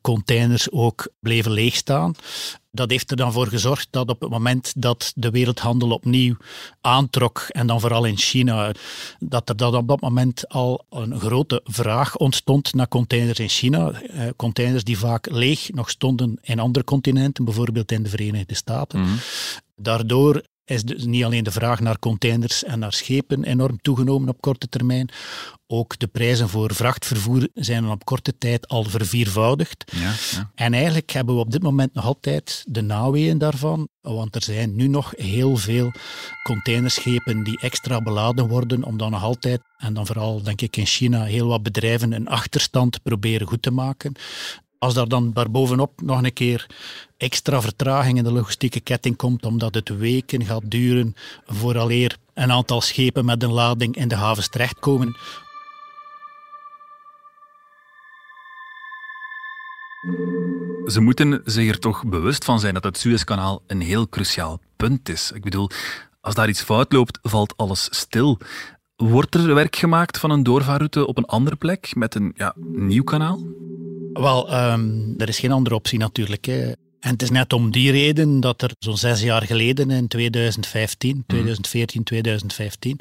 containers 0.00 0.70
ook 0.70 1.08
bleven 1.20 1.52
leegstaan. 1.52 2.14
Dat 2.78 2.90
heeft 2.90 3.10
er 3.10 3.16
dan 3.16 3.32
voor 3.32 3.46
gezorgd 3.46 3.88
dat 3.90 4.08
op 4.08 4.20
het 4.20 4.30
moment 4.30 4.72
dat 4.76 5.12
de 5.14 5.30
wereldhandel 5.30 5.90
opnieuw 5.90 6.36
aantrok, 6.80 7.46
en 7.48 7.66
dan 7.66 7.80
vooral 7.80 8.04
in 8.04 8.16
China, 8.16 8.72
dat 9.18 9.48
er 9.48 9.56
dan 9.56 9.74
op 9.74 9.88
dat 9.88 10.00
moment 10.00 10.48
al 10.48 10.84
een 10.90 11.20
grote 11.20 11.60
vraag 11.64 12.16
ontstond 12.16 12.74
naar 12.74 12.88
containers 12.88 13.38
in 13.38 13.48
China. 13.48 14.02
Uh, 14.02 14.28
containers 14.36 14.84
die 14.84 14.98
vaak 14.98 15.30
leeg 15.30 15.70
nog 15.70 15.90
stonden 15.90 16.38
in 16.42 16.58
andere 16.58 16.84
continenten, 16.84 17.44
bijvoorbeeld 17.44 17.92
in 17.92 18.02
de 18.02 18.08
Verenigde 18.08 18.54
Staten. 18.54 19.00
Mhm. 19.00 19.10
Daardoor 19.76 20.42
is 20.70 20.82
dus 20.82 21.04
niet 21.04 21.24
alleen 21.24 21.44
de 21.44 21.50
vraag 21.50 21.80
naar 21.80 21.98
containers 21.98 22.64
en 22.64 22.78
naar 22.78 22.92
schepen 22.92 23.44
enorm 23.44 23.80
toegenomen 23.80 24.28
op 24.28 24.40
korte 24.40 24.68
termijn. 24.68 25.08
Ook 25.66 25.98
de 25.98 26.06
prijzen 26.06 26.48
voor 26.48 26.74
vrachtvervoer 26.74 27.48
zijn 27.54 27.88
op 27.88 28.04
korte 28.04 28.38
tijd 28.38 28.68
al 28.68 28.84
verviervoudigd. 28.84 29.92
Ja, 29.96 30.12
ja. 30.30 30.50
En 30.54 30.74
eigenlijk 30.74 31.10
hebben 31.10 31.34
we 31.34 31.40
op 31.40 31.50
dit 31.50 31.62
moment 31.62 31.94
nog 31.94 32.04
altijd 32.04 32.64
de 32.68 32.80
naweeën 32.80 33.38
daarvan, 33.38 33.88
want 34.00 34.34
er 34.34 34.42
zijn 34.42 34.76
nu 34.76 34.86
nog 34.86 35.12
heel 35.16 35.56
veel 35.56 35.92
containerschepen 36.42 37.42
die 37.44 37.58
extra 37.60 38.00
beladen 38.00 38.48
worden, 38.48 38.84
om 38.84 38.96
dan 38.96 39.10
nog 39.10 39.22
altijd, 39.22 39.60
en 39.76 39.94
dan 39.94 40.06
vooral 40.06 40.42
denk 40.42 40.60
ik 40.60 40.76
in 40.76 40.86
China, 40.86 41.24
heel 41.24 41.46
wat 41.46 41.62
bedrijven 41.62 42.12
een 42.12 42.28
achterstand 42.28 43.02
proberen 43.02 43.46
goed 43.46 43.62
te 43.62 43.70
maken. 43.70 44.12
Als 44.78 44.94
daar 44.94 45.08
dan 45.08 45.32
daarbovenop 45.32 46.00
nog 46.00 46.22
een 46.22 46.32
keer 46.32 46.66
extra 47.18 47.60
vertraging 47.60 48.18
in 48.18 48.24
de 48.24 48.32
logistieke 48.32 48.80
ketting 48.80 49.16
komt, 49.16 49.46
omdat 49.46 49.74
het 49.74 49.88
weken 49.88 50.44
gaat 50.44 50.70
duren 50.70 51.14
vooraleer 51.46 52.16
een 52.34 52.52
aantal 52.52 52.80
schepen 52.80 53.24
met 53.24 53.42
een 53.42 53.52
lading 53.52 53.96
in 53.96 54.08
de 54.08 54.14
havens 54.14 54.48
terechtkomen. 54.48 55.16
Ze 60.86 61.00
moeten 61.00 61.40
zich 61.44 61.68
er 61.68 61.78
toch 61.78 62.04
bewust 62.06 62.44
van 62.44 62.60
zijn 62.60 62.74
dat 62.74 62.84
het 62.84 62.98
Suezkanaal 62.98 63.62
een 63.66 63.80
heel 63.80 64.08
cruciaal 64.08 64.60
punt 64.76 65.08
is. 65.08 65.32
Ik 65.32 65.42
bedoel, 65.42 65.70
als 66.20 66.34
daar 66.34 66.48
iets 66.48 66.62
fout 66.62 66.92
loopt, 66.92 67.18
valt 67.22 67.56
alles 67.56 67.88
stil. 67.90 68.38
Wordt 68.96 69.34
er 69.34 69.54
werk 69.54 69.76
gemaakt 69.76 70.18
van 70.18 70.30
een 70.30 70.42
doorvaarroute 70.42 71.06
op 71.06 71.16
een 71.16 71.24
andere 71.24 71.56
plek 71.56 71.94
met 71.94 72.14
een 72.14 72.32
ja, 72.36 72.54
nieuw 72.56 73.02
kanaal? 73.02 73.46
Wel, 74.12 74.54
um, 74.54 75.14
er 75.16 75.28
is 75.28 75.38
geen 75.38 75.52
andere 75.52 75.74
optie 75.74 75.98
natuurlijk. 75.98 76.44
Hè. 76.44 76.72
En 77.00 77.10
het 77.10 77.22
is 77.22 77.30
net 77.30 77.52
om 77.52 77.70
die 77.70 77.90
reden 77.90 78.40
dat 78.40 78.62
er 78.62 78.70
zo'n 78.78 78.96
zes 78.96 79.20
jaar 79.22 79.42
geleden, 79.42 79.90
in 79.90 80.08
2015, 80.08 81.24
2014, 81.26 82.02
2015, 82.02 83.00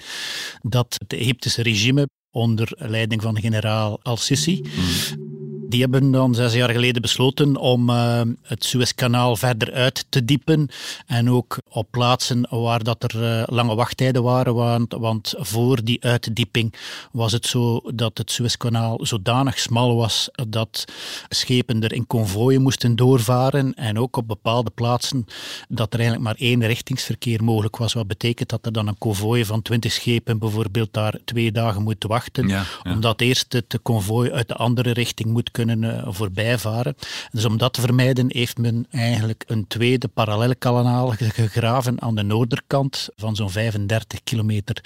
dat 0.62 0.96
het 0.98 1.20
Egyptische 1.20 1.62
regime 1.62 2.10
onder 2.32 2.72
leiding 2.76 3.22
van 3.22 3.40
generaal 3.40 4.00
Al-Sisi 4.04 4.62
mhm. 4.62 5.37
Die 5.70 5.82
hebben 5.82 6.12
dan 6.12 6.36
zes 6.36 6.54
jaar 6.54 6.70
geleden 6.70 7.02
besloten 7.02 7.56
om 7.56 7.90
uh, 7.90 8.22
het 8.42 8.66
Suezkanaal 8.66 9.36
verder 9.36 9.74
uit 9.74 10.06
te 10.10 10.26
diepen. 10.26 10.70
En 11.06 11.30
ook 11.30 11.58
op 11.70 11.88
plaatsen 11.92 12.48
waar 12.50 12.84
dat 12.84 13.04
er 13.04 13.24
uh, 13.24 13.44
lange 13.46 13.76
wachttijden 13.76 14.24
waren. 14.24 14.56
Want, 14.56 14.94
want, 14.94 15.34
voor 15.38 15.84
die 15.84 16.04
uitdieping 16.04 16.74
was 17.12 17.32
het 17.32 17.46
zo 17.46 17.82
dat 17.96 18.18
het 18.18 18.32
Suezkanaal 18.32 19.00
zodanig 19.02 19.60
smal 19.60 19.96
was 19.96 20.30
dat 20.50 20.86
schepen 21.30 21.84
er 21.84 21.94
in 21.94 22.08
konvooien 22.08 22.62
moesten 22.62 22.96
doorvaren. 22.96 23.74
En 23.74 24.00
ook 24.00 24.18
op 24.18 24.28
bepaalde 24.28 24.70
plaatsen 24.70 25.26
dat 25.70 25.94
er 25.94 26.00
eigenlijk 26.00 26.30
maar 26.30 26.48
één 26.48 26.66
richtingsverkeer 26.66 27.44
mogelijk 27.44 27.78
was. 27.78 27.94
Wat 27.94 28.08
betekent 28.08 28.50
dat 28.50 28.66
er 28.66 28.72
dan 28.72 28.88
een 28.88 28.98
konvooi 28.98 29.46
van 29.46 29.62
twintig 29.62 29.92
schepen 29.92 30.40
bijvoorbeeld 30.40 30.94
daar 30.94 31.20
twee 31.26 31.52
dagen 31.52 31.84
moet 31.84 32.04
wachten. 32.04 32.52
Omdat 32.84 33.22
eerst 33.22 33.54
het 33.54 33.80
konvooi 33.82 34.32
uit 34.32 34.48
de 34.48 34.56
andere 34.56 34.92
richting 34.92 35.30
moet 35.30 35.52
kunnen 35.58 36.14
voorbij 36.14 36.58
varen. 36.58 36.96
Dus 37.32 37.46
om 37.46 37.58
dat 37.58 37.74
te 37.74 37.82
vermijden 37.82 38.26
heeft 38.30 38.58
men 38.58 38.86
eigenlijk 38.92 39.44
een 39.48 39.68
tweede 39.68 40.08
parallele 40.08 40.56
kanaal 40.56 41.14
gegraven 41.18 42.02
aan 42.02 42.16
de 42.16 42.24
noorderkant 42.24 43.10
van 43.16 43.36
zo'n 43.36 43.50
35 43.50 44.24
kilometer 44.24 44.84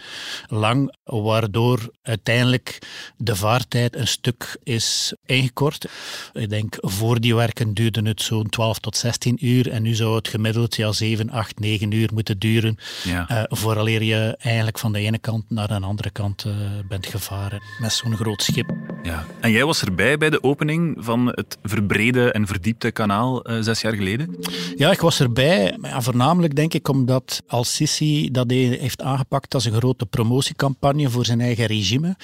lang, 0.47 0.95
waardoor 1.03 1.91
uiteindelijk 2.01 2.79
de 3.17 3.35
vaartijd 3.35 3.95
een 3.95 4.07
stuk 4.07 4.57
is 4.63 5.13
ingekort. 5.25 5.89
Ik 6.33 6.49
denk 6.49 6.75
voor 6.79 7.19
die 7.19 7.35
werken 7.35 7.73
duurde 7.73 8.01
het 8.01 8.21
zo'n 8.21 8.49
12 8.49 8.79
tot 8.79 8.97
16 8.97 9.45
uur 9.45 9.71
en 9.71 9.81
nu 9.81 9.93
zou 9.93 10.15
het 10.15 10.27
gemiddeld 10.27 10.75
ja, 10.75 10.91
7, 10.91 11.29
8, 11.29 11.59
9 11.59 11.91
uur 11.91 12.09
moeten 12.13 12.39
duren 12.39 12.77
ja. 13.03 13.31
uh, 13.31 13.43
vooraleer 13.47 14.03
je 14.03 14.35
eigenlijk 14.39 14.79
van 14.79 14.93
de 14.93 14.99
ene 14.99 15.19
kant 15.19 15.49
naar 15.49 15.67
de 15.67 15.79
andere 15.79 16.09
kant 16.09 16.45
uh, 16.45 16.53
bent 16.87 17.07
gevaren 17.07 17.61
met 17.79 17.93
zo'n 17.93 18.15
groot 18.15 18.43
schip. 18.43 18.90
Ja. 19.03 19.25
En 19.39 19.51
jij 19.51 19.65
was 19.65 19.81
erbij 19.81 20.17
bij 20.17 20.29
de 20.29 20.43
opening 20.43 20.95
van 20.99 21.27
het 21.27 21.57
verbrede 21.63 22.31
en 22.31 22.47
verdiepte 22.47 22.91
kanaal 22.91 23.49
uh, 23.49 23.57
zes 23.61 23.81
jaar 23.81 23.93
geleden? 23.93 24.35
Ja, 24.75 24.91
ik 24.91 24.99
was 24.99 25.19
erbij. 25.19 25.77
Ja, 25.81 26.01
voornamelijk 26.01 26.55
denk 26.55 26.73
ik 26.73 26.87
omdat 26.87 27.41
Al-Sisi 27.47 28.31
dat 28.31 28.51
heeft 28.51 29.01
aangepakt 29.01 29.53
als 29.53 29.65
een 29.65 29.73
grote 29.73 30.05
promotiecampagne 30.05 31.09
voor 31.09 31.25
zijn 31.25 31.41
eigen 31.41 31.65
regime. 31.65 32.15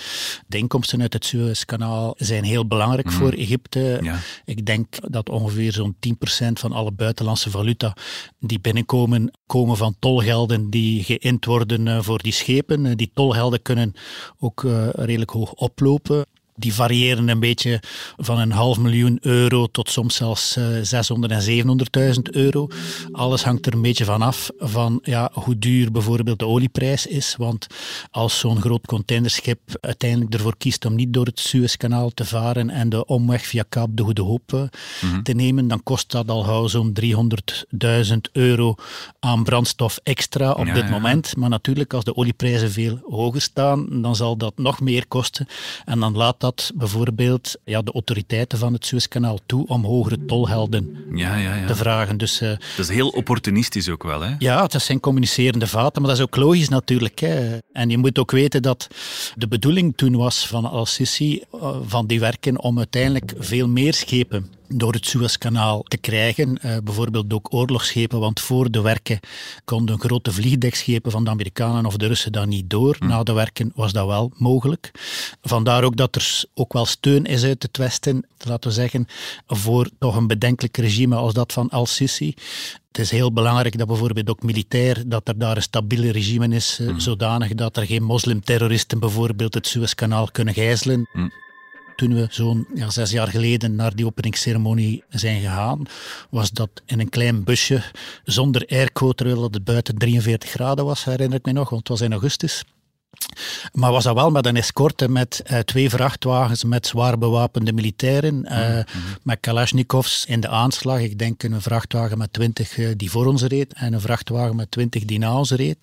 De 0.48 0.58
inkomsten 0.58 1.02
uit 1.02 1.14
het 1.14 1.26
Suezkanaal 1.26 2.14
zijn 2.18 2.44
heel 2.44 2.68
belangrijk 2.68 3.08
mm. 3.08 3.14
voor 3.14 3.32
Egypte. 3.32 4.00
Ja. 4.02 4.20
Ik 4.46 4.66
denk 4.66 5.12
dat 5.12 5.30
ongeveer 5.30 5.72
zo'n 5.72 5.96
10% 6.08 6.52
van 6.54 6.72
alle 6.72 6.92
buitenlandse 6.92 7.50
valuta 7.50 7.96
die 8.40 8.60
binnenkomen, 8.60 9.32
komen 9.46 9.78
van 9.78 9.96
tolgelden 10.00 10.70
die 10.70 11.04
geïnd 11.04 11.46
worden 11.46 11.88
eh, 11.88 12.02
voor 12.02 12.22
die 12.22 12.32
schepen. 12.32 12.98
Die 12.98 13.12
tolgelden 13.14 13.62
kunnen 13.62 13.94
ook 14.40 14.64
uh, 14.64 14.88
redelijk 14.92 15.32
hoog 15.32 15.54
oplopen 15.54 16.26
die 16.58 16.74
variëren 16.74 17.28
een 17.28 17.40
beetje 17.40 17.82
van 18.18 18.40
een 18.40 18.52
half 18.52 18.78
miljoen 18.78 19.18
euro 19.22 19.68
tot 19.68 19.90
soms 19.90 20.16
zelfs 20.16 20.58
600 20.82 21.34
en 21.34 22.16
700.000 22.16 22.22
euro. 22.32 22.68
Alles 23.12 23.44
hangt 23.44 23.66
er 23.66 23.74
een 23.74 23.82
beetje 23.82 24.06
van 24.06 24.22
af 24.22 24.50
van 24.58 25.00
ja, 25.04 25.30
hoe 25.34 25.58
duur 25.58 25.92
bijvoorbeeld 25.92 26.40
de 26.40 26.46
olieprijs 26.46 27.06
is. 27.06 27.36
Want 27.38 27.68
als 28.12 28.40
zo'n 28.40 28.62
groot 28.62 28.86
containerschip 28.86 29.60
uiteindelijk 29.82 30.34
ervoor 30.34 30.58
kiest 30.58 30.86
om 30.86 30.96
niet 30.96 31.14
door 31.14 31.26
het 31.26 31.40
Suezkanaal 31.40 32.10
te 32.10 32.26
varen 32.26 32.70
en 32.70 32.90
de 32.90 33.06
omweg 33.06 33.46
via 33.46 33.64
Kaap 33.70 33.90
de 33.92 34.04
Goede 34.04 34.22
Hoop 34.22 34.54
eh, 34.54 34.62
mhm. 35.02 35.22
te 35.22 35.34
nemen, 35.34 35.68
dan 35.68 35.84
kost 35.84 36.12
dat 36.12 36.30
al 36.30 36.44
gauw 36.44 36.68
zo'n 36.68 36.98
300.000 37.02 38.18
euro 38.32 38.76
aan 39.20 39.44
brandstof 39.44 40.00
extra 40.04 40.52
op 40.52 40.74
dit 40.74 40.90
moment. 40.90 41.36
Maar 41.36 41.50
natuurlijk, 41.50 41.94
als 41.94 42.04
de 42.04 42.16
olieprijzen 42.16 42.72
veel 42.72 43.00
hoger 43.10 43.42
staan, 43.42 44.02
dan 44.02 44.16
zal 44.16 44.38
dat 44.38 44.54
nog 44.58 44.80
meer 44.80 45.08
kosten. 45.08 45.48
En 45.86 46.00
dan 46.00 46.16
laat 46.16 46.40
dat 46.40 46.47
dat 46.48 46.72
bijvoorbeeld 46.76 47.56
ja, 47.64 47.82
de 47.82 47.92
autoriteiten 47.92 48.58
van 48.58 48.74
het 48.74 48.86
Suezkanaal 48.86 49.40
toe 49.46 49.68
om 49.68 49.84
hogere 49.84 50.26
tolhelden 50.26 50.98
ja, 51.14 51.36
ja, 51.36 51.56
ja. 51.56 51.68
te 51.68 51.76
vragen. 51.76 52.18
Dus, 52.18 52.42
uh, 52.42 52.50
dat 52.50 52.60
is 52.78 52.90
heel 52.90 53.10
opportunistisch 53.10 53.90
ook 53.90 54.04
wel, 54.04 54.22
hè? 54.22 54.36
Ja, 54.40 54.68
dat 54.68 54.82
zijn 54.82 55.00
communicerende 55.00 55.68
vaten, 55.68 56.02
maar 56.02 56.10
dat 56.10 56.20
is 56.20 56.26
ook 56.26 56.36
logisch 56.36 56.70
natuurlijk. 56.70 57.20
Hè. 57.20 57.58
En 57.72 57.90
je 57.90 57.98
moet 57.98 58.20
ook 58.20 58.32
weten 58.32 58.62
dat 58.62 58.88
de 59.36 59.48
bedoeling 59.48 59.94
toen 59.96 60.16
was 60.16 60.48
van 60.48 60.66
Al-Sisi, 60.66 61.44
uh, 61.56 61.76
van 61.86 62.08
die 62.08 62.20
werken, 62.20 62.62
om 62.62 62.78
uiteindelijk 62.78 63.34
veel 63.38 63.68
meer 63.68 63.94
schepen 63.94 64.57
door 64.68 64.94
het 64.94 65.06
Suezkanaal 65.06 65.84
te 65.84 65.98
krijgen. 65.98 66.60
Uh, 66.66 66.78
bijvoorbeeld 66.84 67.34
ook 67.34 67.54
oorlogsschepen, 67.54 68.20
want 68.20 68.40
voor 68.40 68.72
de 68.72 68.82
werken 68.82 69.20
konden 69.66 70.00
grote 70.00 70.32
vliegdekschepen 70.32 71.12
van 71.12 71.24
de 71.24 71.30
Amerikanen 71.30 71.86
of 71.86 71.98
de 71.98 72.08
Russen 72.08 72.32
daar 72.32 72.48
niet 72.48 72.70
door. 72.70 72.96
Hm. 73.00 73.08
Na 73.08 73.24
de 73.24 73.34
werken 73.34 73.72
was 73.76 73.92
dat 73.92 74.08
wel 74.08 74.32
mogelijk. 74.36 74.92
Vandaar 75.42 75.84
ook 75.84 75.98
dat 75.98 76.16
er 76.16 76.44
ook 76.54 76.74
wel 76.74 76.86
steun 76.86 77.26
is 77.26 77.44
uit 77.44 77.64
het 77.64 77.78
Westen, 77.78 78.26
laten 78.38 78.70
we 78.70 78.76
zeggen, 78.76 79.06
voor 79.48 79.90
toch 80.00 80.16
een 80.16 80.28
bedenkelijk 80.28 80.78
regime 80.78 81.16
als 81.16 81.34
dat 81.34 81.54
van 81.54 81.70
Al-Sisi. 81.70 82.34
Het 82.88 83.06
is 83.06 83.12
heel 83.12 83.34
belangrijk 83.34 83.78
dat 83.78 83.88
bijvoorbeeld 83.88 84.30
ook 84.30 84.44
militair, 84.44 85.04
dat 85.08 85.28
er 85.28 85.38
daar 85.38 85.56
een 85.56 85.62
stabiel 85.62 86.12
regime 86.12 86.56
is, 86.56 86.80
uh, 86.82 86.94
zodanig 86.98 87.54
dat 87.54 87.78
er 87.78 87.86
geen 87.86 88.04
moslimterroristen 88.04 89.00
bijvoorbeeld 89.00 89.54
het 89.54 89.68
Suezkanaal 89.68 90.32
kunnen 90.32 90.54
gijzelen. 90.54 91.10
Hm 91.12 91.28
toen 91.98 92.14
we 92.14 92.28
zo'n 92.30 92.68
ja, 92.74 92.90
zes 92.90 93.12
jaar 93.12 93.28
geleden 93.28 93.76
naar 93.76 93.96
die 93.96 94.06
openingsceremonie 94.06 95.04
zijn 95.10 95.42
gegaan, 95.42 95.86
was 96.30 96.52
dat 96.52 96.70
in 96.86 97.00
een 97.00 97.10
klein 97.10 97.44
busje 97.44 97.84
zonder 98.24 98.66
airco, 98.68 99.12
terwijl 99.12 99.44
het 99.44 99.64
buiten 99.64 99.98
43 99.98 100.50
graden 100.50 100.86
was, 100.86 101.06
herinner 101.06 101.38
ik 101.38 101.46
me 101.46 101.52
nog, 101.52 101.70
want 101.70 101.82
het 101.88 101.90
was 101.90 102.02
in 102.02 102.12
augustus. 102.12 102.64
Maar 103.74 103.92
was 103.92 104.04
dat 104.04 104.16
wel 104.16 104.32
met 104.32 104.46
een 104.46 104.56
escorte 104.56 105.10
met 105.10 105.44
uh, 105.52 105.60
twee 105.60 105.90
vrachtwagens 105.90 106.64
met 106.64 106.88
zwaar 106.88 107.18
bewapende 107.18 107.74
militairen, 107.74 108.36
uh, 108.36 108.58
mm 108.58 108.74
-hmm. 108.74 108.86
met 109.24 109.38
Kalashnikovs 109.40 110.26
in 110.26 110.40
de 110.40 110.48
aanslag. 110.48 111.00
Ik 111.00 111.20
denk 111.20 111.44
een 111.44 111.62
vrachtwagen 111.62 112.18
met 112.18 112.34
20 112.34 112.78
uh, 112.78 112.90
die 112.98 113.12
voor 113.12 113.26
ons 113.26 113.44
reed 113.44 113.74
en 113.74 113.94
een 113.94 114.02
vrachtwagen 114.02 114.56
met 114.56 114.72
20 114.72 115.06
die 115.06 115.20
na 115.20 115.38
ons 115.38 115.52
reed. 115.52 115.78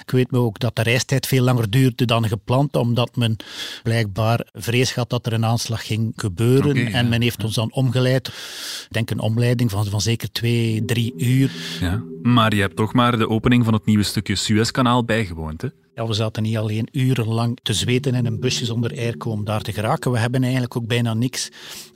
Ik 0.00 0.10
weet 0.10 0.30
me 0.30 0.38
ook 0.38 0.58
dat 0.58 0.76
de 0.76 0.82
reistijd 0.82 1.26
veel 1.26 1.42
langer 1.42 1.70
duurde 1.70 2.04
dan 2.04 2.28
gepland, 2.28 2.76
omdat 2.76 3.16
men 3.16 3.36
blijkbaar 3.82 4.46
vrees 4.52 4.94
had 4.94 5.10
dat 5.10 5.26
er 5.26 5.32
een 5.32 5.44
aanslag 5.44 5.86
ging 5.86 6.12
gebeuren. 6.16 6.70
Okay, 6.70 6.92
en 6.92 7.04
ja, 7.04 7.08
men 7.10 7.22
heeft 7.22 7.38
ja. 7.40 7.44
ons 7.44 7.54
dan 7.54 7.72
omgeleid. 7.72 8.28
Ik 8.28 8.86
denk 8.90 9.10
een 9.10 9.20
omleiding 9.20 9.70
van, 9.70 9.86
van 9.86 10.00
zeker 10.00 10.32
twee, 10.32 10.84
drie 10.84 11.14
uur. 11.16 11.50
Ja, 11.80 12.02
maar 12.22 12.54
je 12.54 12.60
hebt 12.60 12.76
toch 12.76 12.92
maar 12.92 13.18
de 13.18 13.28
opening 13.28 13.64
van 13.64 13.72
het 13.72 13.86
nieuwe 13.86 14.02
stukje 14.02 14.34
Suezkanaal 14.34 15.04
bijgewoond, 15.04 15.62
hè? 15.62 15.68
We 16.04 16.14
zaten 16.14 16.42
niet 16.42 16.56
alleen 16.56 16.88
urenlang 16.92 17.58
te 17.62 17.72
zweten 17.72 18.14
in 18.14 18.26
een 18.26 18.40
busje 18.40 18.64
zonder 18.64 18.90
airco 18.90 19.30
om 19.30 19.44
daar 19.44 19.62
te 19.62 19.72
geraken. 19.72 20.10
We 20.10 20.18
hebben 20.18 20.42
eigenlijk 20.42 20.76
ook 20.76 20.86
bijna 20.86 21.14
niks 21.14 21.50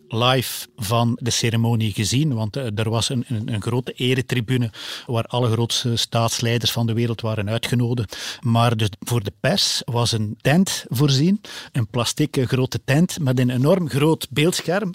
live 0.09 0.69
van 0.77 1.19
de 1.21 1.31
ceremonie 1.31 1.93
gezien. 1.93 2.35
Want 2.35 2.57
uh, 2.57 2.79
er 2.79 2.91
was 2.91 3.09
een, 3.09 3.25
een, 3.29 3.53
een, 3.53 3.63
grote 3.63 3.93
eretribune 3.93 4.71
waar 5.07 5.25
alle 5.25 5.51
grootste 5.51 5.97
staatsleiders 5.97 6.73
van 6.73 6.87
de 6.87 6.93
wereld 6.93 7.21
waren 7.21 7.51
uitgenodigd. 7.51 8.39
Maar 8.41 8.77
dus 8.77 8.89
voor 9.01 9.23
de 9.23 9.33
pers 9.41 9.83
was 9.85 10.13
een 10.13 10.39
tent 10.41 10.85
voorzien, 10.89 11.41
een 11.73 11.87
plastieke 11.87 12.47
grote 12.47 12.81
tent 12.85 13.19
met 13.19 13.39
een 13.39 13.51
enorm 13.51 13.89
groot 13.89 14.27
beeldscherm. 14.31 14.95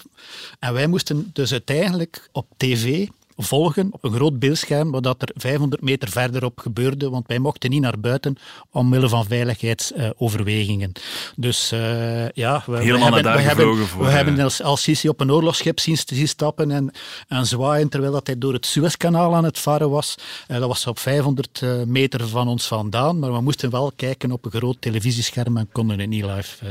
En 0.59 0.73
wij 0.73 0.87
moesten 0.87 1.29
dus 1.33 1.51
uiteindelijk 1.51 2.29
op 2.31 2.47
tv 2.57 3.07
volgen 3.37 3.87
op 3.91 4.03
een 4.03 4.13
groot 4.13 4.39
beeldscherm 4.39 4.91
wat 4.91 5.21
er 5.21 5.29
500 5.35 5.81
meter 5.81 6.09
verderop 6.09 6.59
gebeurde, 6.59 7.09
want 7.09 7.27
wij 7.27 7.39
mochten 7.39 7.69
niet 7.69 7.81
naar 7.81 7.99
buiten 7.99 8.37
omwille 8.71 9.09
van 9.09 9.25
veiligheidsoverwegingen. 9.25 10.91
dus 11.35 11.71
uh, 11.73 12.29
ja, 12.29 12.63
we, 12.65 12.77
hebben, 12.77 13.23
we 13.23 13.29
hebben, 13.29 13.87
voor, 13.87 14.03
we 14.03 14.11
hebben 14.11 14.39
als, 14.39 14.61
als 14.61 14.81
Sisi 14.81 15.09
op 15.09 15.19
een 15.19 15.31
oorlogsschip 15.31 15.79
zien, 15.79 15.97
zien 16.05 16.27
stappen 16.27 16.71
en, 16.71 16.91
en 17.27 17.45
zwaaien 17.45 17.89
terwijl 17.89 18.11
dat 18.11 18.27
hij 18.27 18.37
door 18.37 18.53
het 18.53 18.65
Suezkanaal 18.65 19.35
aan 19.35 19.43
het 19.43 19.59
varen 19.59 19.89
was. 19.89 20.15
Uh, 20.47 20.57
dat 20.57 20.67
was 20.67 20.87
op 20.87 20.99
500 20.99 21.61
uh, 21.61 21.81
eh, 21.81 21.87
meter 21.87 22.27
van 22.27 22.47
ons 22.47 22.67
vandaan, 22.67 23.19
maar 23.19 23.33
we 23.33 23.41
moesten 23.41 23.69
wel 23.69 23.91
kijken 23.95 24.31
op 24.31 24.45
een 24.45 24.51
groot 24.51 24.77
televisiescherm 24.79 25.57
en 25.57 25.69
konden 25.71 25.99
het 25.99 26.09
niet 26.09 26.25
live 26.25 26.65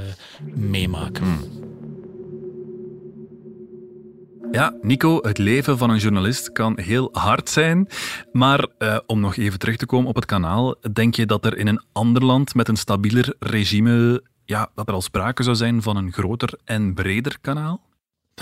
meemaken. 0.55 1.25
Hmm. 1.25 1.84
Ja, 4.55 4.75
Nico, 4.83 5.19
het 5.23 5.39
leven 5.39 5.79
van 5.79 5.91
een 5.91 5.99
journalist 5.99 6.53
kan 6.53 6.79
heel 6.81 7.09
hard 7.13 7.51
zijn. 7.51 7.89
Maar 8.33 8.67
uh, 8.79 8.99
om 9.07 9.21
nog 9.21 9.37
even 9.37 9.59
terug 9.59 9.77
te 9.77 9.87
komen 9.87 10.09
op 10.09 10.15
het 10.15 10.25
kanaal, 10.25 10.75
denk 10.93 11.15
je 11.15 11.27
dat 11.27 11.45
er 11.45 11.57
in 11.57 11.67
een 11.67 11.83
ander 11.93 12.25
land 12.25 12.55
met 12.55 12.69
een 12.69 12.77
stabieler 12.77 13.35
regime, 13.39 14.23
ja, 14.45 14.71
dat 14.75 14.89
er 14.89 14.95
al 14.95 15.03
sprake 15.03 15.43
zou 15.43 15.57
zijn 15.57 15.83
van 15.83 15.97
een 15.97 16.13
groter 16.13 16.59
en 16.65 16.95
breder 16.95 17.39
kanaal? 17.41 17.81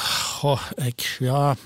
Goh, 0.01 0.63
ik, 0.75 1.17
ja, 1.19 1.57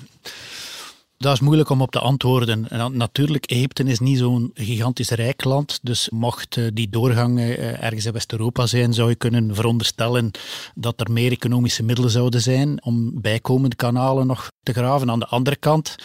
dat 1.19 1.33
is 1.33 1.41
moeilijk 1.41 1.71
om 1.71 1.83
op 1.83 1.91
te 1.91 1.99
antwoorden. 1.99 2.69
En 2.69 2.97
natuurlijk, 2.97 3.45
Egypte 3.45 3.83
is 3.83 3.99
niet 3.99 4.19
zo'n 4.19 4.51
gigantisch 4.55 5.11
rijk 5.11 5.45
land. 5.45 5.79
Dus 5.83 6.09
mocht 6.11 6.57
eh, 6.57 6.65
die 6.73 6.89
doorgang 6.89 7.39
eh, 7.39 7.83
ergens 7.83 8.05
in 8.07 8.13
West-Europa 8.13 8.67
zijn, 8.67 8.95
zou 8.95 9.09
je 9.09 9.15
kunnen 9.15 9.55
veronderstellen 9.55 10.31
dat 10.75 11.01
er 11.01 11.13
meer 11.13 11.33
economische 11.33 11.83
middelen 11.83 12.11
zouden 12.11 12.41
zijn 12.41 12.85
om 12.85 13.21
bijkomende 13.21 13.77
kanalen 13.77 14.27
nog 14.27 14.51
te 14.63 14.73
graven. 14.73 15.11
Aan 15.11 15.19
de 15.19 15.27
andere 15.27 15.57
kant 15.57 15.97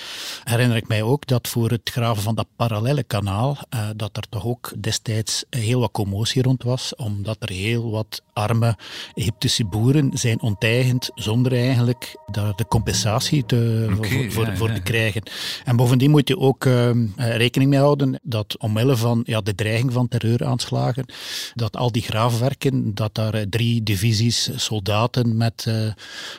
herinner 0.44 0.78
ik 0.78 0.88
mij 0.88 1.02
ook 1.02 1.28
dat 1.28 1.48
voor 1.48 1.70
het 1.70 1.90
graven 1.90 2.24
van 2.24 2.36
dat 2.36 2.48
parallele 2.56 3.04
kanaal, 3.04 3.58
uh, 3.74 3.90
dat 3.96 4.18
er 4.18 4.30
toch 4.30 4.46
ook 4.46 4.74
destijds 4.78 5.44
heel 5.50 5.80
wat 5.80 5.92
commotie 5.92 6.42
rond 6.42 6.64
was, 6.64 6.96
omdat 6.96 7.38
er 7.40 7.50
heel 7.50 7.92
wat 7.92 8.22
arme 8.42 8.78
Egyptische 9.14 9.66
boeren 9.66 10.10
zijn 10.14 10.42
onteigend 10.42 11.10
zonder 11.16 11.54
eigenlijk 11.54 12.16
daar 12.32 12.56
de 12.56 12.68
compensatie 12.68 13.46
te, 13.46 13.90
okay, 13.98 14.32
voor, 14.32 14.46
ja, 14.46 14.56
voor 14.56 14.68
ja. 14.68 14.74
te 14.74 14.82
krijgen. 14.82 15.24
En 15.66 15.76
bovendien 15.76 16.12
moet 16.12 16.28
je 16.28 16.38
ook 16.38 16.66
uh, 16.66 16.92
rekening 17.16 17.70
mee 17.70 17.80
houden 17.80 18.20
dat 18.24 18.58
omwille 18.58 18.96
van 18.96 19.24
ja, 19.26 19.42
de 19.42 19.56
dreiging 19.56 19.94
van 19.94 20.08
terreuraanslagen, 20.08 21.06
dat 21.54 21.78
al 21.78 21.92
die 21.92 22.02
graafwerken, 22.02 22.96
dat 22.96 23.16
daar 23.16 23.36
uh, 23.36 23.42
drie 23.50 23.84
divisies 23.84 24.50
soldaten 24.56 25.38
met 25.38 25.66
uh, 25.68 25.76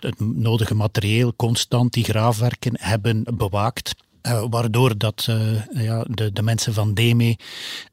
het 0.01 0.21
nodige 0.21 0.75
materieel 0.75 1.33
constant 1.37 1.93
die 1.93 2.05
graafwerken 2.05 2.73
hebben 2.81 3.25
bewaakt. 3.37 3.95
Uh, 4.27 4.45
waardoor 4.51 4.99
dat 4.99 5.27
uh, 5.31 5.85
ja, 5.85 6.05
de, 6.09 6.33
de 6.33 6.43
mensen 6.43 6.75
van 6.75 6.95
Deme 6.95 7.37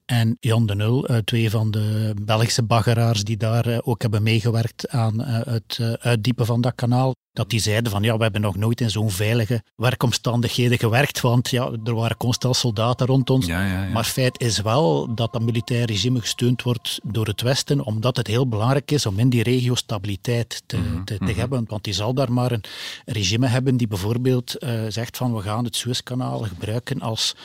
en 0.09 0.37
Jan 0.39 0.65
de 0.65 0.75
Nul, 0.75 1.07
twee 1.23 1.49
van 1.49 1.71
de 1.71 2.13
Belgische 2.21 2.63
baggeraars 2.63 3.23
die 3.23 3.37
daar 3.37 3.81
ook 3.83 4.01
hebben 4.01 4.23
meegewerkt 4.23 4.89
aan 4.89 5.21
het 5.23 5.79
uitdiepen 5.99 6.45
van 6.45 6.61
dat 6.61 6.75
kanaal 6.75 7.15
dat 7.39 7.49
die 7.49 7.59
zeiden 7.59 7.91
van 7.91 8.03
ja, 8.03 8.17
we 8.17 8.23
hebben 8.23 8.41
nog 8.41 8.55
nooit 8.55 8.81
in 8.81 8.89
zo'n 8.89 9.11
veilige 9.11 9.63
werkomstandigheden 9.75 10.79
gewerkt, 10.79 11.21
want 11.21 11.49
ja, 11.49 11.71
er 11.83 11.95
waren 11.95 12.17
constant 12.17 12.55
soldaten 12.55 13.07
rond 13.07 13.29
ons. 13.29 13.47
Maar 13.93 14.03
feit 14.03 14.41
is 14.41 14.61
wel 14.61 15.15
dat 15.15 15.33
dat 15.33 15.41
militair 15.41 15.85
regime 15.85 16.19
gesteund 16.19 16.61
wordt 16.63 16.99
door 17.03 17.27
het 17.27 17.41
Westen, 17.41 17.85
omdat 17.85 18.17
het 18.17 18.27
heel 18.27 18.47
belangrijk 18.47 18.91
is 18.91 19.05
om 19.05 19.19
in 19.19 19.29
die 19.29 19.43
regio 19.43 19.75
stabiliteit 19.75 20.61
te, 20.65 20.77
mhm, 20.77 21.03
te, 21.03 21.17
mhm. 21.19 21.39
hebben. 21.39 21.65
Want 21.67 21.83
die 21.83 21.93
zal 21.93 22.13
daar 22.13 22.31
maar 22.31 22.51
een 22.51 22.63
regime 23.05 23.47
hebben 23.47 23.77
die 23.77 23.87
bijvoorbeeld 23.87 24.55
uh, 24.59 24.81
zegt 24.87 25.17
van 25.17 25.35
we 25.35 25.41
gaan 25.41 25.63
het 25.63 25.75
Suezkanaal 25.75 26.39
gebruiken 26.39 27.01
als 27.01 27.35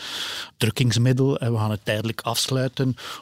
drukkingsmiddel 0.57 1.39
en 1.39 1.53
we 1.53 1.59
gaan 1.59 1.71
het 1.71 1.85
tijdelijk 1.85 2.21
afsluiten 2.21 2.54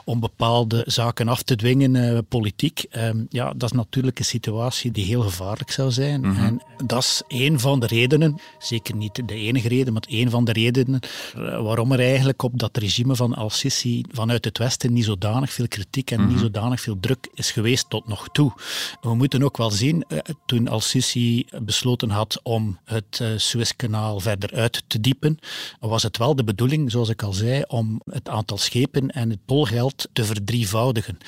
om 0.05 0.21
bepaalde 0.21 0.85
zaken 0.87 1.29
af 1.29 1.43
te 1.43 1.57
dwingen, 1.57 1.95
uh, 1.95 2.19
politiek. 2.29 2.85
Um, 2.97 3.27
ja, 3.31 3.53
dat 3.57 3.71
is 3.71 3.77
natuurlijk 3.77 4.19
een 4.19 4.25
situatie 4.25 4.91
die 4.91 5.05
heel 5.05 5.23
gevaarlijk 5.23 5.71
zou 5.71 5.91
zijn. 5.91 6.21
Mhm. 6.21 6.45
En 6.45 6.63
dat 6.85 7.03
is 7.03 7.23
een 7.29 7.61
van 7.61 7.81
de 7.81 7.87
redenen, 7.87 8.41
zeker 8.59 8.97
niet 8.97 9.29
de 9.29 9.35
enige 9.35 9.69
reden, 9.69 9.93
maar 9.93 10.03
een 10.09 10.31
van 10.31 10.45
de 10.45 10.53
redenen 10.53 11.01
eh, 11.35 11.63
waarom 11.63 11.93
er 11.93 12.01
eigenlijk 12.01 12.43
op 12.43 12.59
dat 12.59 12.77
regime 12.77 13.17
van 13.17 13.35
Al-Sisi 13.35 14.05
vanuit 14.11 14.45
het 14.45 14.59
Westen 14.59 14.93
niet 14.93 15.05
zodanig 15.05 15.53
veel 15.53 15.69
kritiek 15.69 16.11
en 16.11 16.21
niet 16.21 16.29
mhm. 16.29 16.39
zodanig 16.39 16.81
veel 16.81 16.97
druk 17.01 17.29
is 17.35 17.51
geweest 17.51 17.91
tot 17.91 18.09
nog 18.09 18.29
toe. 18.33 18.53
We 19.01 19.15
moeten 19.15 19.43
ook 19.43 19.57
wel 19.57 19.71
zien, 19.71 20.05
eh, 20.09 20.19
toen 20.47 20.69
Al-Sisi 20.69 21.47
besloten 21.63 22.11
had 22.11 22.41
om 22.43 22.79
het 22.85 23.19
eh, 23.21 23.29
Suezkanaal 23.37 24.21
verder 24.21 24.53
uit 24.53 24.83
te 24.87 25.01
diepen, 25.01 25.39
was 25.81 26.03
het 26.03 26.19
wel 26.19 26.37
de 26.37 26.45
bedoeling, 26.45 26.91
zoals 26.91 27.09
ik 27.09 27.23
al 27.23 27.33
zei, 27.33 27.63
om 27.67 28.01
het 28.11 28.29
aantal 28.29 28.59
schepen 28.59 29.11
en 29.23 29.31
het 29.31 29.39
tolgeld 29.47 30.09
te 30.13 30.25
verdrievoudigen. 30.25 31.19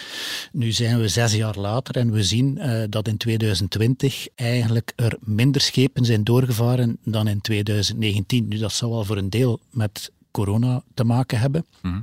Nu 0.52 0.72
zijn 0.72 1.00
we 1.00 1.09
zes 1.09 1.35
jaar 1.35 1.59
later 1.59 1.96
en 1.96 2.12
we 2.12 2.22
zien 2.22 2.61
dat 2.90 3.09
in 3.09 3.16
2020 3.16 4.28
eigenlijk 4.35 4.92
er 4.96 5.16
minder 5.20 5.61
schepen 5.61 6.04
zijn 6.04 6.24
doorgevaren 6.24 6.98
dan 7.04 7.28
in 7.28 7.40
2019. 7.40 8.48
Nu, 8.48 8.59
dat 8.59 8.72
zal 8.72 8.90
wel 8.90 9.04
voor 9.04 9.16
een 9.16 9.30
deel 9.30 9.61
met 9.70 10.12
corona 10.30 10.83
te 10.94 11.04
maken 11.04 11.38
hebben. 11.38 11.66
Mhm. 11.83 12.00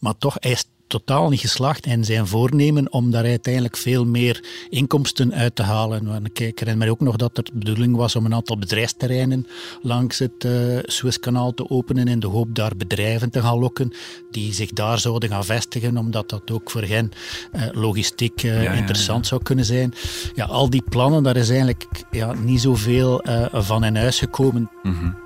Maar 0.00 0.16
toch, 0.18 0.36
hij 0.38 0.50
is 0.50 0.64
totaal 0.90 1.28
niet 1.28 1.40
geslaagd 1.40 1.86
in 1.86 2.04
zijn 2.04 2.26
voornemen 2.26 2.92
om 2.92 3.10
daar 3.10 3.24
uiteindelijk 3.24 3.76
veel 3.76 4.06
meer 4.06 4.44
inkomsten 4.68 5.34
uit 5.34 5.54
te 5.54 5.62
halen. 5.62 6.24
Ik 6.32 6.58
herinner 6.58 6.86
me 6.86 6.90
ook 6.90 7.00
nog 7.00 7.16
dat 7.16 7.36
er 7.38 7.44
de 7.44 7.50
bedoeling 7.54 7.96
was 7.96 8.16
om 8.16 8.24
een 8.24 8.34
aantal 8.34 8.58
bedrijfsterreinen 8.58 9.46
langs 9.82 10.18
het 10.18 10.44
uh, 10.46 10.78
Suezkanaal 10.82 11.54
te 11.54 11.70
openen 11.70 12.08
in 12.08 12.20
de 12.20 12.26
hoop 12.26 12.54
daar 12.54 12.76
bedrijven 12.76 13.30
te 13.30 13.40
gaan 13.40 13.58
lokken 13.58 13.92
die 14.30 14.52
zich 14.52 14.70
daar 14.70 14.98
zouden 14.98 15.28
gaan 15.28 15.44
vestigen, 15.44 15.96
omdat 15.96 16.28
dat 16.28 16.50
ook 16.50 16.70
voor 16.70 16.82
hen 16.82 17.10
uh, 17.52 17.62
logistiek 17.72 18.42
uh, 18.42 18.76
interessant 18.76 19.26
zou 19.26 19.42
kunnen 19.42 19.64
zijn. 19.64 19.94
Ja, 20.34 20.44
al 20.44 20.70
die 20.70 20.82
plannen, 20.88 21.22
daar 21.22 21.36
is 21.36 21.48
eigenlijk 21.48 21.86
ja, 22.10 22.32
niet 22.32 22.60
zoveel 22.60 23.24
van 23.52 23.84
in 23.84 23.96
huis 23.96 24.18
gekomen. 24.18 24.70
Mm 24.82 25.16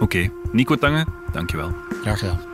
Oké, 0.00 0.30
Nico 0.52 0.76
Tange, 0.76 1.06
dankjewel. 1.32 1.72
Graag 2.02 2.18
gedaan. 2.18 2.53